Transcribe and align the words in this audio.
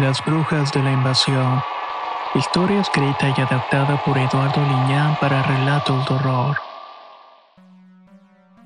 Las 0.00 0.24
brujas 0.24 0.72
de 0.72 0.82
la 0.82 0.92
invasión. 0.92 1.60
Historia 2.34 2.80
escrita 2.80 3.34
y 3.36 3.38
adaptada 3.38 4.02
por 4.02 4.16
Eduardo 4.16 4.62
Liñán 4.62 5.14
para 5.20 5.42
relatos 5.42 6.08
de 6.08 6.14
horror. 6.14 6.56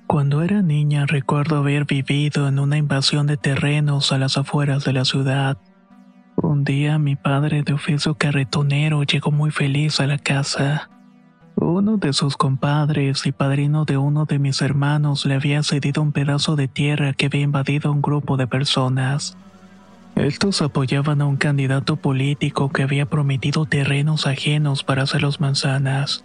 Cuando 0.07 0.43
era 0.43 0.63
niña 0.63 1.07
recuerdo 1.07 1.57
haber 1.57 1.87
vivido 1.87 2.47
en 2.47 2.61
una 2.61 2.77
invasión 2.77 3.27
de 3.27 3.37
terrenos 3.37 4.13
a 4.13 4.19
las 4.19 4.37
afueras 4.37 4.85
de 4.85 4.93
la 4.93 5.05
ciudad. 5.05 5.59
Un 6.37 6.63
día 6.63 7.01
mi 7.01 7.17
padre 7.17 7.65
de 7.65 7.73
oficio 7.73 8.15
carretonero 8.15 9.03
llegó 9.03 9.33
muy 9.33 9.51
feliz 9.51 9.98
a 9.98 10.07
la 10.07 10.19
casa. 10.19 10.89
Uno 11.57 11.97
de 11.97 12.13
sus 12.13 12.37
compadres 12.37 13.27
y 13.27 13.33
padrino 13.33 13.85
de 13.85 13.97
uno 13.97 14.25
de 14.25 14.39
mis 14.39 14.63
hermanos 14.63 15.27
le 15.27 15.35
había 15.35 15.65
cedido 15.65 16.01
un 16.01 16.13
pedazo 16.13 16.55
de 16.55 16.69
tierra 16.69 17.13
que 17.13 17.27
había 17.27 17.41
invadido 17.41 17.91
a 17.91 17.93
un 17.93 18.03
grupo 18.03 18.37
de 18.37 18.47
personas. 18.47 19.37
Estos 20.17 20.62
apoyaban 20.62 21.20
a 21.20 21.27
un 21.27 21.37
candidato 21.37 21.97
político 21.97 22.70
que 22.70 22.84
había 22.84 23.07
prometido 23.07 23.67
terrenos 23.67 24.29
ajenos 24.29 24.84
para 24.84 25.03
hacer 25.03 25.23
los 25.23 25.41
manzanas, 25.41 26.25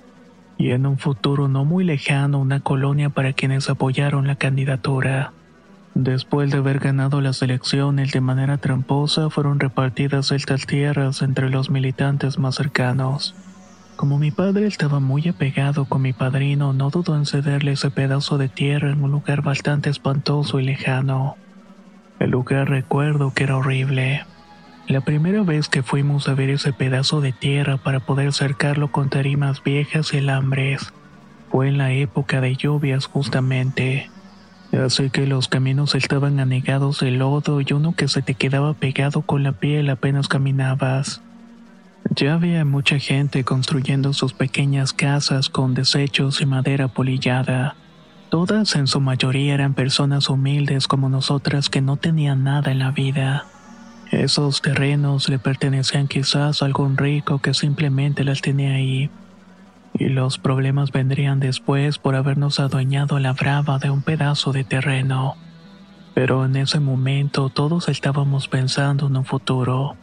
y 0.60 0.72
en 0.72 0.86
un 0.86 1.00
futuro 1.00 1.48
no 1.48 1.66
muy 1.66 1.84
lejano 1.84 2.40
una 2.40 2.60
colonia 2.60 3.10
para 3.10 3.34
quienes 3.34 3.68
apoyaron 3.68 4.28
la 4.28 4.36
candidatura. 4.36 5.34
Después 5.96 6.52
de 6.52 6.60
haber 6.60 6.80
ganado 6.80 7.20
las 7.20 7.42
elecciones 7.42 8.12
de 8.12 8.22
manera 8.22 8.58
tramposa, 8.58 9.32
fueron 9.32 9.60
repartidas 9.60 10.32
estas 10.32 10.68
tierras 10.68 11.24
entre 11.24 11.50
los 11.50 11.72
militantes 11.72 12.38
más 12.38 12.56
cercanos. 12.56 13.36
Como 13.96 14.20
mi 14.20 14.30
padre 14.30 14.68
estaba 14.68 15.00
muy 15.00 15.28
apegado 15.28 15.86
con 15.86 16.04
mi 16.04 16.14
padrino, 16.14 16.74
no 16.74 16.92
dudó 16.92 17.18
en 17.18 17.26
cederle 17.26 17.72
ese 17.72 17.90
pedazo 17.90 18.38
de 18.38 18.50
tierra 18.50 18.92
en 18.92 19.04
un 19.04 19.12
lugar 19.12 19.42
bastante 19.42 19.90
espantoso 19.90 20.60
y 20.60 20.64
lejano. 20.64 21.36
El 22.20 22.32
lugar 22.32 22.70
recuerdo 22.70 23.34
que 23.34 23.46
era 23.46 23.58
horrible. 23.58 24.26
La 24.88 25.02
primera 25.02 25.44
vez 25.44 25.70
que 25.70 25.84
fuimos 25.84 26.28
a 26.28 26.34
ver 26.34 26.50
ese 26.50 26.74
pedazo 26.74 27.22
de 27.22 27.32
tierra 27.32 27.78
para 27.78 28.00
poder 28.02 28.34
cercarlo 28.34 28.92
con 28.92 29.10
tarimas 29.10 29.64
viejas 29.64 30.14
y 30.14 30.18
alambres, 30.18 30.94
fue 31.50 31.70
en 31.70 31.78
la 31.78 31.94
época 31.94 32.42
de 32.42 32.56
lluvias 32.56 33.06
justamente. 33.06 34.10
Así 34.74 35.10
que 35.10 35.26
los 35.26 35.48
caminos 35.48 35.96
estaban 35.96 36.40
anegados 36.40 37.00
de 37.00 37.12
lodo 37.12 37.62
y 37.62 37.74
uno 37.74 37.94
que 37.94 38.08
se 38.08 38.22
te 38.22 38.36
quedaba 38.36 38.74
pegado 38.74 39.22
con 39.22 39.44
la 39.44 39.54
piel 39.54 39.90
apenas 39.90 40.28
caminabas. 40.28 41.22
Ya 42.16 42.34
había 42.34 42.66
mucha 42.66 43.00
gente 43.00 43.44
construyendo 43.44 44.14
sus 44.14 44.34
pequeñas 44.34 44.94
casas 44.94 45.50
con 45.50 45.74
desechos 45.74 46.42
y 46.42 46.46
madera 46.46 46.88
polillada. 46.88 47.76
Todas 48.30 48.76
en 48.76 48.86
su 48.86 49.02
mayoría 49.02 49.56
eran 49.56 49.74
personas 49.74 50.30
humildes 50.30 50.88
como 50.88 51.10
nosotras 51.10 51.68
que 51.68 51.82
no 51.82 51.98
tenían 51.98 52.44
nada 52.44 52.72
en 52.72 52.78
la 52.78 52.92
vida. 52.92 53.46
Esos 54.12 54.62
terrenos 54.62 55.30
le 55.30 55.40
pertenecían 55.40 56.08
quizás 56.08 56.62
a 56.62 56.66
algún 56.68 56.96
rico 56.96 57.40
que 57.40 57.56
simplemente 57.56 58.24
las 58.24 58.42
tenía 58.42 58.74
ahí. 58.74 59.10
Y 59.96 60.10
los 60.10 60.38
problemas 60.38 60.92
vendrían 60.92 61.40
después 61.40 61.98
por 61.98 62.14
habernos 62.14 62.60
adueñado 62.60 63.16
a 63.16 63.20
la 63.20 63.34
brava 63.34 63.80
de 63.80 63.90
un 63.90 64.04
pedazo 64.04 64.52
de 64.52 64.64
terreno. 64.64 65.36
Pero 66.14 66.46
en 66.46 66.56
ese 66.56 66.80
momento 66.80 67.50
todos 67.50 67.90
estábamos 67.90 68.48
pensando 68.48 69.08
en 69.08 69.18
un 69.18 69.26
futuro, 69.26 69.96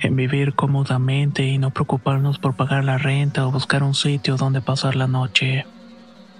en 0.00 0.16
vivir 0.16 0.54
cómodamente 0.54 1.46
y 1.46 1.58
no 1.58 1.70
preocuparnos 1.70 2.40
por 2.40 2.56
pagar 2.56 2.82
la 2.82 2.98
renta 2.98 3.46
o 3.46 3.52
buscar 3.52 3.84
un 3.84 3.94
sitio 3.94 4.36
donde 4.36 4.60
pasar 4.60 4.96
la 4.96 5.06
noche 5.06 5.64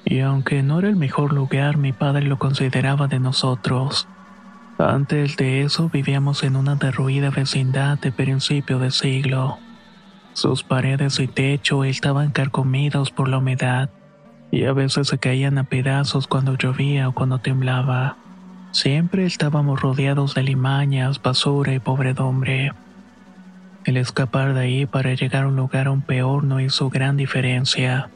y 0.08 0.20
aunque 0.20 0.62
no 0.62 0.78
era 0.78 0.88
el 0.88 0.96
mejor 0.96 1.34
lugar, 1.34 1.76
mi 1.76 1.92
padre 1.92 2.24
lo 2.24 2.38
consideraba 2.38 3.08
de 3.08 3.20
nosotros. 3.20 4.08
Antes 4.78 5.36
de 5.36 5.62
eso 5.62 5.91
vivíamos 5.91 6.44
en 6.44 6.56
una 6.56 6.76
derruida 6.76 7.28
vecindad 7.28 7.98
de 7.98 8.10
principio 8.10 8.78
de 8.78 8.91
siglo. 8.91 9.58
Sus 10.32 10.62
paredes 10.62 11.20
y 11.20 11.26
techo 11.26 11.84
estaban 11.84 12.30
carcomidos 12.30 13.10
por 13.10 13.28
la 13.28 13.36
humedad, 13.36 13.91
y 14.50 14.64
a 14.64 14.72
veces 14.72 15.08
se 15.08 15.18
caían 15.18 15.58
a 15.58 15.64
pedazos 15.64 16.26
cuando 16.26 16.56
llovía 16.56 17.06
o 17.06 17.12
cuando 17.12 17.41
temblaba. 17.41 18.16
Siempre 18.70 19.26
estábamos 19.26 19.82
rodeados 19.82 20.34
de 20.34 20.42
limañas, 20.42 21.20
basura 21.20 21.74
y 21.74 21.80
pobredumbre. 21.80 22.72
El 23.84 23.98
escapar 23.98 24.54
de 24.54 24.60
ahí 24.60 24.86
para 24.86 25.12
llegar 25.12 25.44
a 25.44 25.48
un 25.48 25.56
lugar 25.56 25.88
aún 25.88 26.00
peor 26.00 26.44
no 26.44 26.60
hizo 26.60 26.88
gran 26.88 27.18
diferencia 27.18 28.08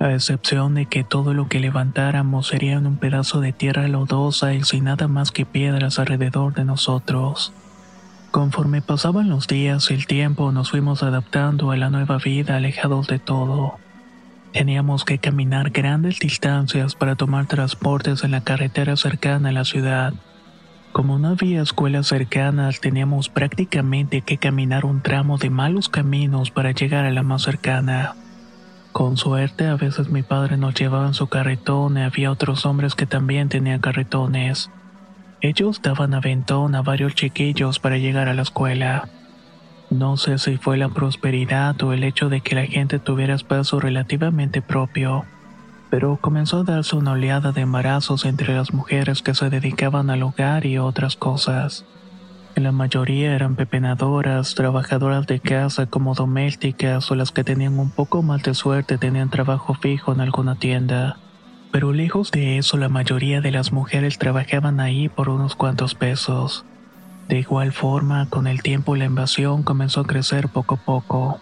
a 0.00 0.12
excepción 0.14 0.74
de 0.74 0.86
que 0.86 1.02
todo 1.02 1.34
lo 1.34 1.48
que 1.48 1.58
levantáramos 1.58 2.48
sería 2.48 2.78
un 2.78 2.96
pedazo 2.96 3.40
de 3.40 3.52
tierra 3.52 3.88
lodosa 3.88 4.54
y 4.54 4.62
sin 4.62 4.84
nada 4.84 5.08
más 5.08 5.32
que 5.32 5.44
piedras 5.44 5.98
alrededor 5.98 6.54
de 6.54 6.64
nosotros. 6.64 7.52
Conforme 8.30 8.80
pasaban 8.80 9.28
los 9.28 9.48
días 9.48 9.90
y 9.90 9.94
el 9.94 10.06
tiempo 10.06 10.52
nos 10.52 10.70
fuimos 10.70 11.02
adaptando 11.02 11.72
a 11.72 11.76
la 11.76 11.90
nueva 11.90 12.18
vida 12.18 12.56
alejados 12.56 13.08
de 13.08 13.18
todo. 13.18 13.78
Teníamos 14.52 15.04
que 15.04 15.18
caminar 15.18 15.70
grandes 15.70 16.18
distancias 16.20 16.94
para 16.94 17.16
tomar 17.16 17.46
transportes 17.46 18.22
en 18.24 18.30
la 18.30 18.42
carretera 18.42 18.96
cercana 18.96 19.48
a 19.48 19.52
la 19.52 19.64
ciudad. 19.64 20.12
Como 20.92 21.18
no 21.18 21.28
había 21.28 21.62
escuelas 21.62 22.06
cercanas, 22.06 22.80
teníamos 22.80 23.28
prácticamente 23.28 24.20
que 24.22 24.38
caminar 24.38 24.84
un 24.84 25.02
tramo 25.02 25.38
de 25.38 25.50
malos 25.50 25.88
caminos 25.88 26.50
para 26.50 26.72
llegar 26.72 27.04
a 27.04 27.10
la 27.10 27.22
más 27.22 27.42
cercana. 27.42 28.14
Con 28.98 29.16
suerte, 29.16 29.68
a 29.68 29.76
veces 29.76 30.08
mi 30.08 30.24
padre 30.24 30.56
nos 30.56 30.74
llevaba 30.74 31.06
en 31.06 31.14
su 31.14 31.28
carretón 31.28 31.96
y 31.96 32.00
había 32.00 32.32
otros 32.32 32.66
hombres 32.66 32.96
que 32.96 33.06
también 33.06 33.48
tenían 33.48 33.78
carretones. 33.78 34.72
Ellos 35.40 35.80
daban 35.80 36.14
aventón 36.14 36.74
a 36.74 36.82
varios 36.82 37.14
chiquillos 37.14 37.78
para 37.78 37.98
llegar 37.98 38.26
a 38.28 38.34
la 38.34 38.42
escuela. 38.42 39.08
No 39.88 40.16
sé 40.16 40.38
si 40.38 40.56
fue 40.56 40.78
la 40.78 40.88
prosperidad 40.88 41.80
o 41.84 41.92
el 41.92 42.02
hecho 42.02 42.28
de 42.28 42.40
que 42.40 42.56
la 42.56 42.66
gente 42.66 42.98
tuviera 42.98 43.36
espacio 43.36 43.78
relativamente 43.78 44.62
propio, 44.62 45.26
pero 45.90 46.18
comenzó 46.20 46.56
a 46.56 46.64
darse 46.64 46.96
una 46.96 47.12
oleada 47.12 47.52
de 47.52 47.60
embarazos 47.60 48.24
entre 48.24 48.52
las 48.52 48.74
mujeres 48.74 49.22
que 49.22 49.32
se 49.32 49.48
dedicaban 49.48 50.10
al 50.10 50.24
hogar 50.24 50.66
y 50.66 50.78
otras 50.78 51.14
cosas. 51.14 51.84
La 52.58 52.72
mayoría 52.72 53.36
eran 53.36 53.54
pepenadoras, 53.54 54.56
trabajadoras 54.56 55.28
de 55.28 55.38
casa 55.38 55.86
como 55.86 56.14
domésticas 56.14 57.08
o 57.08 57.14
las 57.14 57.30
que 57.30 57.44
tenían 57.44 57.78
un 57.78 57.88
poco 57.90 58.20
más 58.24 58.42
de 58.42 58.52
suerte 58.52 58.98
tenían 58.98 59.30
trabajo 59.30 59.74
fijo 59.74 60.12
en 60.12 60.20
alguna 60.20 60.56
tienda. 60.56 61.18
Pero 61.70 61.92
lejos 61.92 62.32
de 62.32 62.58
eso, 62.58 62.76
la 62.76 62.88
mayoría 62.88 63.40
de 63.40 63.52
las 63.52 63.70
mujeres 63.70 64.18
trabajaban 64.18 64.80
ahí 64.80 65.08
por 65.08 65.28
unos 65.28 65.54
cuantos 65.54 65.94
pesos. 65.94 66.64
De 67.28 67.38
igual 67.38 67.72
forma, 67.72 68.28
con 68.28 68.48
el 68.48 68.60
tiempo 68.60 68.96
la 68.96 69.04
invasión 69.04 69.62
comenzó 69.62 70.00
a 70.00 70.06
crecer 70.06 70.48
poco 70.48 70.74
a 70.74 70.84
poco, 70.84 71.40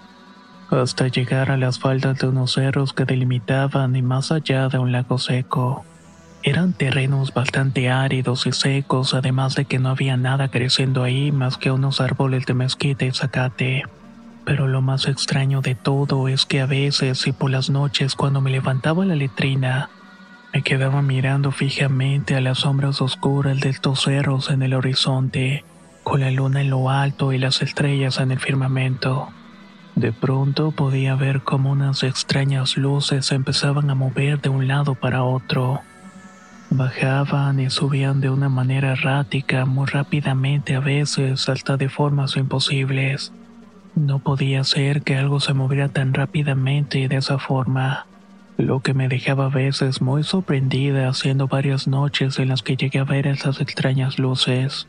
hasta 0.71 1.09
llegar 1.09 1.51
a 1.51 1.57
las 1.57 1.79
faldas 1.79 2.19
de 2.19 2.29
unos 2.29 2.53
cerros 2.53 2.93
que 2.93 3.07
delimitaban 3.07 3.97
y 3.97 4.03
más 4.03 4.33
allá 4.33 4.69
de 4.69 4.79
un 4.79 4.93
lago 4.93 5.17
seco. 5.17 5.87
Eran 6.47 6.75
terrenos 6.75 7.35
bastante 7.35 7.91
áridos 7.91 8.47
y 8.47 8.53
secos, 8.53 9.15
además 9.15 9.57
de 9.57 9.65
que 9.65 9.81
no 9.81 9.89
había 9.89 10.17
nada 10.17 10.47
creciendo 10.47 11.03
ahí 11.03 11.33
más 11.33 11.59
que 11.59 11.73
unos 11.73 12.01
árboles 12.01 12.47
de 12.47 12.55
mezquita 12.55 13.05
y 13.05 13.11
zacate. 13.11 13.83
Pero 14.45 14.69
lo 14.69 14.81
más 14.81 15.09
extraño 15.09 15.61
de 15.61 15.75
todo 15.75 16.29
es 16.29 16.47
que 16.47 16.61
a 16.61 16.67
veces 16.67 17.27
y 17.27 17.33
por 17.33 17.51
las 17.51 17.69
noches 17.69 18.15
cuando 18.15 18.41
me 18.41 18.53
levantaba 18.53 19.05
la 19.05 19.17
letrina, 19.17 19.91
Me 20.55 20.63
quedaba 20.63 21.03
mirando 21.03 21.51
fijamente 21.51 22.37
a 22.37 22.41
las 22.41 22.59
sombras 22.59 23.03
oscuras 23.03 23.59
de 23.59 23.69
estos 23.69 24.03
cerros 24.03 24.49
en 24.49 24.63
el 24.63 24.73
horizonte, 24.73 25.65
con 26.05 26.21
la 26.21 26.31
luna 26.31 26.61
en 26.61 26.71
lo 26.71 26.89
alto 26.91 27.33
y 27.33 27.39
las 27.39 27.61
estrellas 27.61 28.21
en 28.21 28.31
el 28.31 28.39
firmamento. 28.39 29.31
De 29.97 30.13
pronto 30.13 30.71
podía 30.71 31.17
ver 31.17 31.43
cómo 31.43 31.73
unas 31.73 32.05
extrañas 32.05 32.77
luces 32.77 33.33
empezaban 33.33 33.91
a 33.91 33.97
mover 33.97 34.41
de 34.41 34.49
un 34.49 34.69
lado 34.69 34.95
para 34.95 35.25
otro. 35.25 35.83
Bajaban 36.71 37.61
y 37.61 37.71
subían 37.71 38.21
de 38.21 38.29
una 38.29 38.49
manera 38.49 38.93
errática, 38.93 39.65
muy 39.67 39.87
rápidamente 39.87 40.75
a 40.75 40.81
veces, 40.81 41.49
hasta 41.49 41.77
de 41.77 41.89
formas 41.89 42.37
imposibles. 42.37 43.33
No 43.95 44.19
podía 44.19 44.65
ser 44.65 45.03
que 45.03 45.17
algo 45.17 45.41
se 45.41 45.55
moviera 45.55 45.89
tan 45.89 46.13
rápidamente 46.13 46.99
y 46.99 47.07
de 47.07 47.17
esa 47.17 47.39
forma 47.39 48.07
lo 48.59 48.81
que 48.81 48.95
me 48.95 49.09
dejaba 49.09 49.47
a 49.47 49.51
veces 49.51 50.01
muy 50.01 50.25
sorprendida, 50.25 51.09
haciendo 51.09 51.47
varias 51.47 51.87
noches 51.87 52.39
en 52.39 52.49
las 52.49 52.63
que 52.63 52.77
llegué 52.77 52.99
a 52.99 53.05
ver 53.05 53.27
esas 53.27 53.61
extrañas 53.61 54.19
luces. 54.19 54.89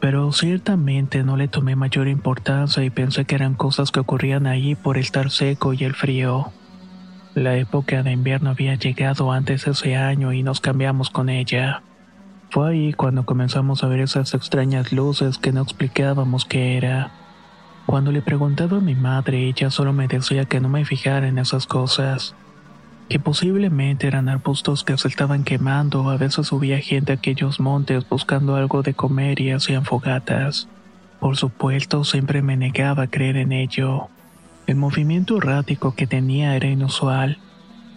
Pero 0.00 0.32
ciertamente 0.32 1.22
no 1.22 1.36
le 1.36 1.46
tomé 1.46 1.76
mayor 1.76 2.08
importancia 2.08 2.82
y 2.82 2.90
pensé 2.90 3.24
que 3.24 3.36
eran 3.36 3.54
cosas 3.54 3.92
que 3.92 4.00
ocurrían 4.00 4.46
ahí 4.46 4.74
por 4.74 4.98
estar 4.98 5.30
seco 5.30 5.72
y 5.72 5.84
el 5.84 5.94
frío. 5.94 6.52
La 7.34 7.56
época 7.56 8.02
de 8.02 8.12
invierno 8.12 8.50
había 8.50 8.74
llegado 8.74 9.32
antes 9.32 9.66
ese 9.66 9.96
año 9.96 10.32
y 10.32 10.42
nos 10.42 10.60
cambiamos 10.60 11.10
con 11.10 11.28
ella. 11.28 11.82
Fue 12.50 12.70
ahí 12.70 12.92
cuando 12.92 13.24
comenzamos 13.24 13.82
a 13.82 13.88
ver 13.88 14.00
esas 14.00 14.34
extrañas 14.34 14.92
luces 14.92 15.38
que 15.38 15.52
no 15.52 15.62
explicábamos 15.62 16.44
qué 16.44 16.76
era. 16.76 17.10
Cuando 17.86 18.12
le 18.12 18.22
preguntaba 18.22 18.78
a 18.78 18.80
mi 18.80 18.94
madre, 18.94 19.48
ella 19.48 19.70
solo 19.70 19.92
me 19.92 20.08
decía 20.08 20.44
que 20.44 20.60
no 20.60 20.68
me 20.68 20.84
fijara 20.84 21.26
en 21.26 21.38
esas 21.38 21.66
cosas 21.66 22.34
que 23.12 23.18
posiblemente 23.18 24.06
eran 24.06 24.30
arbustos 24.30 24.84
que 24.84 24.96
se 24.96 25.06
estaban 25.06 25.44
quemando, 25.44 26.08
a 26.08 26.16
veces 26.16 26.46
subía 26.46 26.78
gente 26.78 27.12
a 27.12 27.16
aquellos 27.16 27.60
montes 27.60 28.08
buscando 28.08 28.56
algo 28.56 28.82
de 28.82 28.94
comer 28.94 29.38
y 29.38 29.50
hacían 29.50 29.84
fogatas. 29.84 30.66
Por 31.20 31.36
supuesto, 31.36 32.04
siempre 32.04 32.40
me 32.40 32.56
negaba 32.56 33.02
a 33.02 33.06
creer 33.08 33.36
en 33.36 33.52
ello. 33.52 34.08
El 34.66 34.76
movimiento 34.76 35.38
errático 35.38 35.94
que 35.94 36.06
tenía 36.06 36.56
era 36.56 36.68
inusual, 36.68 37.38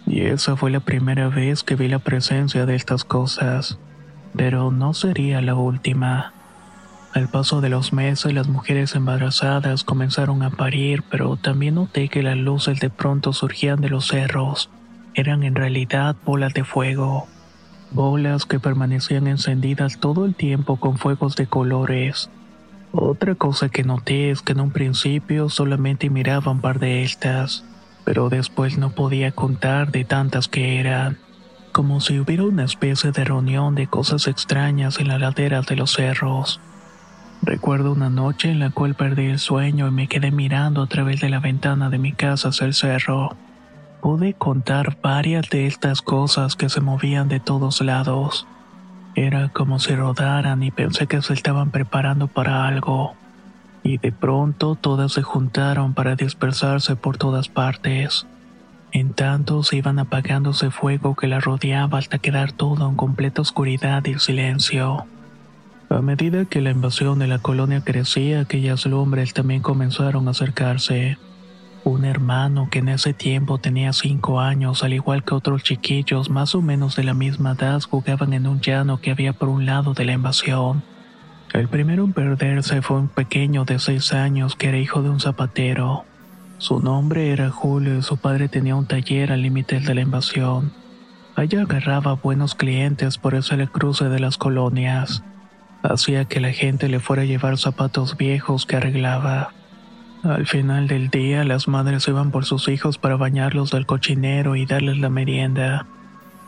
y 0.06 0.22
esa 0.22 0.56
fue 0.56 0.70
la 0.70 0.80
primera 0.80 1.28
vez 1.28 1.62
que 1.62 1.76
vi 1.76 1.88
la 1.88 1.98
presencia 1.98 2.66
de 2.66 2.74
estas 2.74 3.04
cosas, 3.04 3.78
pero 4.34 4.70
no 4.70 4.94
sería 4.94 5.40
la 5.40 5.54
última. 5.54 6.32
Al 7.14 7.28
paso 7.28 7.60
de 7.60 7.70
los 7.70 7.92
meses 7.92 8.34
las 8.34 8.48
mujeres 8.48 8.94
embarazadas 8.94 9.84
comenzaron 9.84 10.42
a 10.42 10.50
parir, 10.50 11.02
pero 11.10 11.36
también 11.36 11.76
noté 11.76 12.08
que 12.08 12.22
las 12.22 12.36
luces 12.36 12.78
de 12.80 12.90
pronto 12.90 13.32
surgían 13.32 13.80
de 13.80 13.88
los 13.88 14.08
cerros 14.08 14.70
eran 15.16 15.44
en 15.44 15.54
realidad 15.54 16.14
bolas 16.26 16.52
de 16.52 16.62
fuego, 16.62 17.26
bolas 17.90 18.44
que 18.44 18.60
permanecían 18.60 19.26
encendidas 19.26 19.98
todo 19.98 20.26
el 20.26 20.34
tiempo 20.34 20.76
con 20.76 20.98
fuegos 20.98 21.36
de 21.36 21.46
colores. 21.46 22.28
Otra 22.98 23.34
cosa 23.34 23.68
que 23.68 23.84
noté 23.84 24.30
es 24.30 24.40
que 24.40 24.52
en 24.52 24.60
un 24.60 24.70
principio 24.70 25.50
solamente 25.50 26.08
miraba 26.08 26.50
un 26.50 26.62
par 26.62 26.78
de 26.78 27.02
estas, 27.02 27.62
pero 28.04 28.30
después 28.30 28.78
no 28.78 28.90
podía 28.90 29.32
contar 29.32 29.92
de 29.92 30.06
tantas 30.06 30.48
que 30.48 30.80
eran, 30.80 31.18
como 31.72 32.00
si 32.00 32.18
hubiera 32.18 32.44
una 32.44 32.64
especie 32.64 33.12
de 33.12 33.24
reunión 33.24 33.74
de 33.74 33.86
cosas 33.86 34.26
extrañas 34.26 34.98
en 34.98 35.08
las 35.08 35.20
laderas 35.20 35.66
de 35.66 35.76
los 35.76 35.92
cerros. 35.92 36.58
Recuerdo 37.42 37.92
una 37.92 38.08
noche 38.08 38.50
en 38.50 38.60
la 38.60 38.70
cual 38.70 38.94
perdí 38.94 39.26
el 39.26 39.38
sueño 39.38 39.86
y 39.88 39.90
me 39.90 40.08
quedé 40.08 40.30
mirando 40.30 40.80
a 40.80 40.86
través 40.86 41.20
de 41.20 41.28
la 41.28 41.40
ventana 41.40 41.90
de 41.90 41.98
mi 41.98 42.12
casa 42.12 42.48
hacia 42.48 42.66
el 42.66 42.72
cerro 42.72 43.36
pude 44.06 44.34
contar 44.34 44.96
varias 45.02 45.50
de 45.50 45.66
estas 45.66 46.00
cosas 46.00 46.54
que 46.54 46.68
se 46.68 46.80
movían 46.80 47.28
de 47.28 47.40
todos 47.40 47.80
lados. 47.80 48.46
Era 49.16 49.48
como 49.48 49.78
si 49.78 49.94
rodaran 49.94 50.62
y 50.62 50.70
pensé 50.70 51.06
que 51.06 51.22
se 51.22 51.32
estaban 51.32 51.70
preparando 51.70 52.28
para 52.28 52.68
algo. 52.68 53.14
Y 53.82 53.96
de 53.96 54.12
pronto 54.12 54.74
todas 54.74 55.12
se 55.12 55.22
juntaron 55.22 55.94
para 55.94 56.16
dispersarse 56.16 56.96
por 56.96 57.16
todas 57.16 57.48
partes. 57.48 58.26
En 58.92 59.14
tanto 59.14 59.62
se 59.62 59.76
iban 59.76 59.98
apagándose 59.98 60.70
fuego 60.70 61.16
que 61.16 61.28
la 61.28 61.40
rodeaba 61.40 61.98
hasta 61.98 62.18
quedar 62.18 62.52
todo 62.52 62.88
en 62.88 62.94
completa 62.94 63.40
oscuridad 63.40 64.04
y 64.04 64.18
silencio. 64.18 65.06
A 65.88 66.02
medida 66.02 66.44
que 66.44 66.60
la 66.60 66.70
invasión 66.70 67.18
de 67.18 67.26
la 67.26 67.38
colonia 67.38 67.80
crecía, 67.82 68.40
aquellas 68.40 68.84
lumbres 68.84 69.32
también 69.32 69.62
comenzaron 69.62 70.28
a 70.28 70.32
acercarse. 70.32 71.16
Un 71.86 72.04
hermano 72.04 72.68
que 72.68 72.80
en 72.80 72.88
ese 72.88 73.14
tiempo 73.14 73.58
tenía 73.58 73.92
cinco 73.92 74.40
años, 74.40 74.82
al 74.82 74.92
igual 74.92 75.22
que 75.22 75.34
otros 75.34 75.62
chiquillos 75.62 76.30
más 76.30 76.56
o 76.56 76.60
menos 76.60 76.96
de 76.96 77.04
la 77.04 77.14
misma 77.14 77.52
edad, 77.52 77.80
jugaban 77.80 78.32
en 78.32 78.48
un 78.48 78.60
llano 78.60 79.00
que 79.00 79.12
había 79.12 79.32
por 79.34 79.48
un 79.48 79.66
lado 79.66 79.94
de 79.94 80.04
la 80.04 80.14
invasión. 80.14 80.82
El 81.52 81.68
primero 81.68 82.02
en 82.02 82.12
perderse 82.12 82.82
fue 82.82 82.96
un 82.96 83.06
pequeño 83.06 83.64
de 83.64 83.78
seis 83.78 84.12
años 84.12 84.56
que 84.56 84.66
era 84.66 84.78
hijo 84.78 85.00
de 85.00 85.10
un 85.10 85.20
zapatero. 85.20 86.04
Su 86.58 86.80
nombre 86.80 87.30
era 87.30 87.50
Julio 87.50 87.96
y 87.98 88.02
su 88.02 88.16
padre 88.16 88.48
tenía 88.48 88.74
un 88.74 88.86
taller 88.86 89.30
al 89.30 89.42
límite 89.42 89.78
de 89.78 89.94
la 89.94 90.00
invasión. 90.00 90.72
Allá 91.36 91.62
agarraba 91.62 92.14
buenos 92.14 92.56
clientes 92.56 93.16
por 93.16 93.36
eso 93.36 93.54
el 93.54 93.70
cruce 93.70 94.08
de 94.08 94.18
las 94.18 94.38
colonias. 94.38 95.22
Hacía 95.84 96.24
que 96.24 96.40
la 96.40 96.50
gente 96.50 96.88
le 96.88 96.98
fuera 96.98 97.22
a 97.22 97.26
llevar 97.26 97.58
zapatos 97.58 98.16
viejos 98.16 98.66
que 98.66 98.74
arreglaba. 98.74 99.52
Al 100.28 100.44
final 100.44 100.88
del 100.88 101.08
día, 101.08 101.44
las 101.44 101.68
madres 101.68 102.08
iban 102.08 102.32
por 102.32 102.44
sus 102.44 102.66
hijos 102.66 102.98
para 102.98 103.14
bañarlos 103.14 103.70
del 103.70 103.86
cochinero 103.86 104.56
y 104.56 104.66
darles 104.66 104.98
la 104.98 105.08
merienda. 105.08 105.86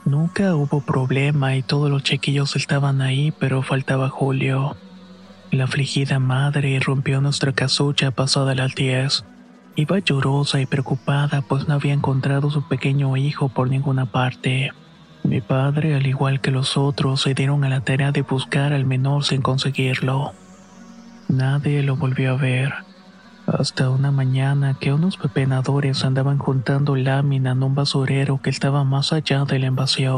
Nunca 0.04 0.56
hubo 0.56 0.80
problema 0.80 1.54
y 1.54 1.62
todos 1.62 1.88
los 1.88 2.02
chiquillos 2.02 2.56
estaban 2.56 3.00
ahí, 3.00 3.32
pero 3.38 3.62
faltaba 3.62 4.08
Julio. 4.08 4.76
La 5.52 5.64
afligida 5.64 6.18
madre 6.18 6.80
rompió 6.80 7.20
nuestra 7.20 7.52
casucha 7.52 8.10
pasada 8.10 8.56
las 8.56 8.74
diez. 8.74 9.24
Iba 9.76 10.00
llorosa 10.00 10.60
y 10.60 10.66
preocupada 10.66 11.42
pues 11.42 11.68
no 11.68 11.74
había 11.74 11.92
encontrado 11.92 12.50
su 12.50 12.66
pequeño 12.66 13.16
hijo 13.16 13.48
por 13.48 13.70
ninguna 13.70 14.06
parte. 14.06 14.72
Mi 15.22 15.40
padre, 15.40 15.94
al 15.94 16.06
igual 16.08 16.40
que 16.40 16.50
los 16.50 16.76
otros, 16.76 17.22
se 17.22 17.34
dieron 17.34 17.62
a 17.62 17.68
la 17.68 17.82
tarea 17.82 18.10
de 18.10 18.22
buscar 18.22 18.72
al 18.72 18.86
menor 18.86 19.24
sin 19.24 19.40
conseguirlo. 19.40 20.32
Nadie 21.28 21.84
lo 21.84 21.94
volvió 21.94 22.32
a 22.32 22.36
ver. 22.36 22.87
Hasta 23.50 23.88
una 23.88 24.10
mañana 24.10 24.76
que 24.78 24.92
unos 24.92 25.16
pepenadores 25.16 26.04
andaban 26.04 26.36
juntando 26.36 26.96
lámina 26.96 27.52
en 27.52 27.62
un 27.62 27.74
basurero 27.74 28.42
que 28.42 28.50
estaba 28.50 28.84
más 28.84 29.14
allá 29.14 29.46
de 29.46 29.58
la 29.58 29.66
invasión. 29.66 30.17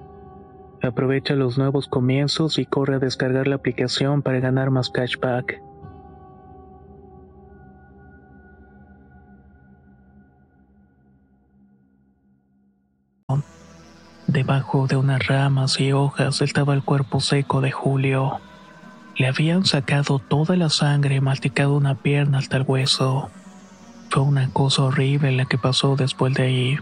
Aprovecha 0.83 1.35
los 1.35 1.57
nuevos 1.57 1.87
comienzos 1.87 2.57
y 2.57 2.65
corre 2.65 2.95
a 2.95 2.99
descargar 2.99 3.47
la 3.47 3.55
aplicación 3.55 4.21
para 4.21 4.39
ganar 4.39 4.71
más 4.71 4.89
cashback. 4.89 5.61
Debajo 14.31 14.87
de 14.87 14.95
unas 14.95 15.27
ramas 15.27 15.77
y 15.81 15.91
hojas 15.91 16.41
estaba 16.41 16.73
el 16.73 16.83
cuerpo 16.83 17.19
seco 17.19 17.59
de 17.59 17.71
Julio. 17.71 18.39
Le 19.17 19.27
habían 19.27 19.65
sacado 19.65 20.19
toda 20.19 20.55
la 20.55 20.69
sangre 20.69 21.15
y 21.15 21.19
masticado 21.19 21.75
una 21.75 21.95
pierna 21.95 22.37
hasta 22.37 22.55
el 22.55 22.63
hueso. 22.63 23.29
Fue 24.09 24.23
una 24.23 24.49
cosa 24.53 24.83
horrible 24.83 25.33
la 25.33 25.45
que 25.45 25.57
pasó 25.57 25.97
después 25.97 26.33
de 26.33 26.43
ahí. 26.43 26.77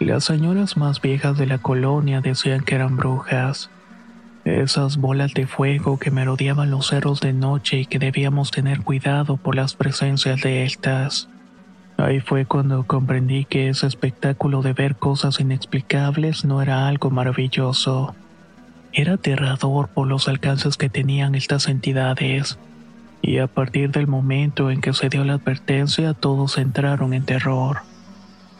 Las 0.00 0.24
señoras 0.24 0.76
más 0.76 1.00
viejas 1.00 1.36
de 1.38 1.46
la 1.46 1.58
colonia 1.58 2.20
decían 2.20 2.62
que 2.62 2.76
eran 2.76 2.96
brujas. 2.96 3.68
Esas 4.44 4.96
bolas 4.96 5.34
de 5.34 5.48
fuego 5.48 5.98
que 5.98 6.12
merodeaban 6.12 6.70
los 6.70 6.86
cerros 6.86 7.20
de 7.20 7.32
noche 7.32 7.80
y 7.80 7.86
que 7.86 7.98
debíamos 7.98 8.52
tener 8.52 8.82
cuidado 8.82 9.36
por 9.36 9.56
las 9.56 9.74
presencias 9.74 10.40
de 10.40 10.64
estas. 10.64 11.28
Ahí 11.96 12.20
fue 12.20 12.46
cuando 12.46 12.86
comprendí 12.86 13.44
que 13.44 13.68
ese 13.68 13.88
espectáculo 13.88 14.62
de 14.62 14.72
ver 14.72 14.94
cosas 14.94 15.40
inexplicables 15.40 16.44
no 16.44 16.62
era 16.62 16.86
algo 16.86 17.10
maravilloso. 17.10 18.14
Era 18.92 19.14
aterrador 19.14 19.88
por 19.88 20.06
los 20.06 20.28
alcances 20.28 20.76
que 20.76 20.88
tenían 20.88 21.34
estas 21.34 21.66
entidades. 21.66 22.56
Y 23.20 23.38
a 23.38 23.48
partir 23.48 23.90
del 23.90 24.06
momento 24.06 24.70
en 24.70 24.80
que 24.80 24.92
se 24.92 25.08
dio 25.08 25.24
la 25.24 25.34
advertencia, 25.34 26.14
todos 26.14 26.56
entraron 26.56 27.14
en 27.14 27.24
terror. 27.24 27.87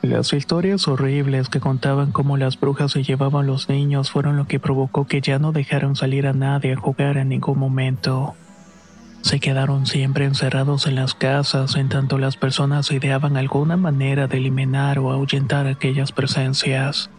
Las 0.03 0.33
historias 0.33 0.87
horribles 0.87 1.49
que 1.49 1.59
contaban 1.59 2.13
cómo 2.13 2.37
las 2.37 2.59
brujas 2.59 2.93
se 2.93 3.03
llevaban 3.03 3.49
los 3.49 3.69
niños 3.69 4.13
fueron 4.13 4.37
lo 4.37 4.47
que 4.47 4.61
provocó 4.61 5.09
que 5.09 5.21
ya 5.21 5.41
no 5.41 5.51
dejaran 5.51 5.97
salir 5.97 6.29
a 6.29 6.33
nadie 6.33 6.73
a 6.73 6.77
jugar 6.77 7.17
en 7.17 7.31
ningún 7.31 7.59
momento. 7.59 8.37
Se 9.23 9.41
quedaron 9.41 9.87
siempre 9.87 10.25
encerrados 10.25 10.87
en 10.87 10.95
las 10.95 11.15
casas 11.15 11.75
en 11.75 11.89
tanto 11.89 12.17
las 12.19 12.37
personas 12.37 12.93
ideaban 12.93 13.37
alguna 13.37 13.77
manera 13.77 14.29
de 14.29 14.39
eliminar 14.39 15.01
o 15.01 15.11
ahuyentar 15.11 15.67
aquellas 15.67 16.13
presencias. 16.13 17.11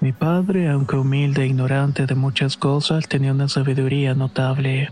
Mi 0.00 0.12
padre, 0.12 0.68
aunque 0.68 0.96
humilde 0.96 1.44
e 1.44 1.46
ignorante 1.46 2.06
de 2.06 2.16
muchas 2.16 2.56
cosas, 2.56 3.06
tenía 3.06 3.32
una 3.32 3.48
sabiduría 3.48 4.14
notable. 4.14 4.90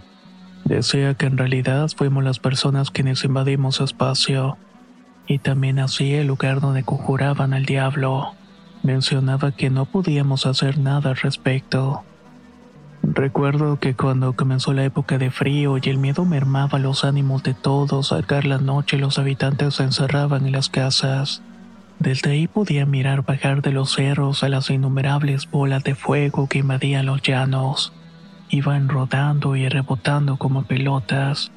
Decía 0.64 1.14
que 1.14 1.26
en 1.26 1.38
realidad 1.38 1.88
fuimos 1.96 2.22
las 2.22 2.38
personas 2.38 2.92
quienes 2.92 3.24
invadimos 3.24 3.80
espacio 3.80 4.56
y 5.26 5.38
también 5.38 5.78
así 5.78 6.14
el 6.14 6.26
lugar 6.26 6.60
donde 6.60 6.84
conjuraban 6.84 7.52
al 7.52 7.66
diablo. 7.66 8.34
Mencionaba 8.82 9.52
que 9.52 9.70
no 9.70 9.84
podíamos 9.84 10.46
hacer 10.46 10.78
nada 10.78 11.10
al 11.10 11.16
respecto. 11.16 12.04
Recuerdo 13.02 13.78
que 13.78 13.94
cuando 13.94 14.34
comenzó 14.34 14.72
la 14.72 14.84
época 14.84 15.18
de 15.18 15.30
frío 15.30 15.78
y 15.78 15.88
el 15.88 15.98
miedo 15.98 16.24
mermaba 16.24 16.78
los 16.78 17.04
ánimos 17.04 17.42
de 17.42 17.54
todos, 17.54 18.12
al 18.12 18.26
caer 18.26 18.46
la 18.46 18.58
noche 18.58 18.98
los 18.98 19.18
habitantes 19.18 19.74
se 19.74 19.84
encerraban 19.84 20.46
en 20.46 20.52
las 20.52 20.68
casas. 20.68 21.42
Desde 21.98 22.32
ahí 22.32 22.46
podía 22.46 22.84
mirar 22.84 23.22
bajar 23.22 23.62
de 23.62 23.72
los 23.72 23.94
cerros 23.94 24.42
a 24.42 24.48
las 24.48 24.70
innumerables 24.70 25.50
bolas 25.50 25.82
de 25.84 25.94
fuego 25.94 26.48
que 26.48 26.58
invadían 26.58 27.06
los 27.06 27.22
llanos. 27.22 27.92
Iban 28.50 28.88
rodando 28.88 29.56
y 29.56 29.68
rebotando 29.68 30.36
como 30.36 30.64
pelotas. 30.64 31.50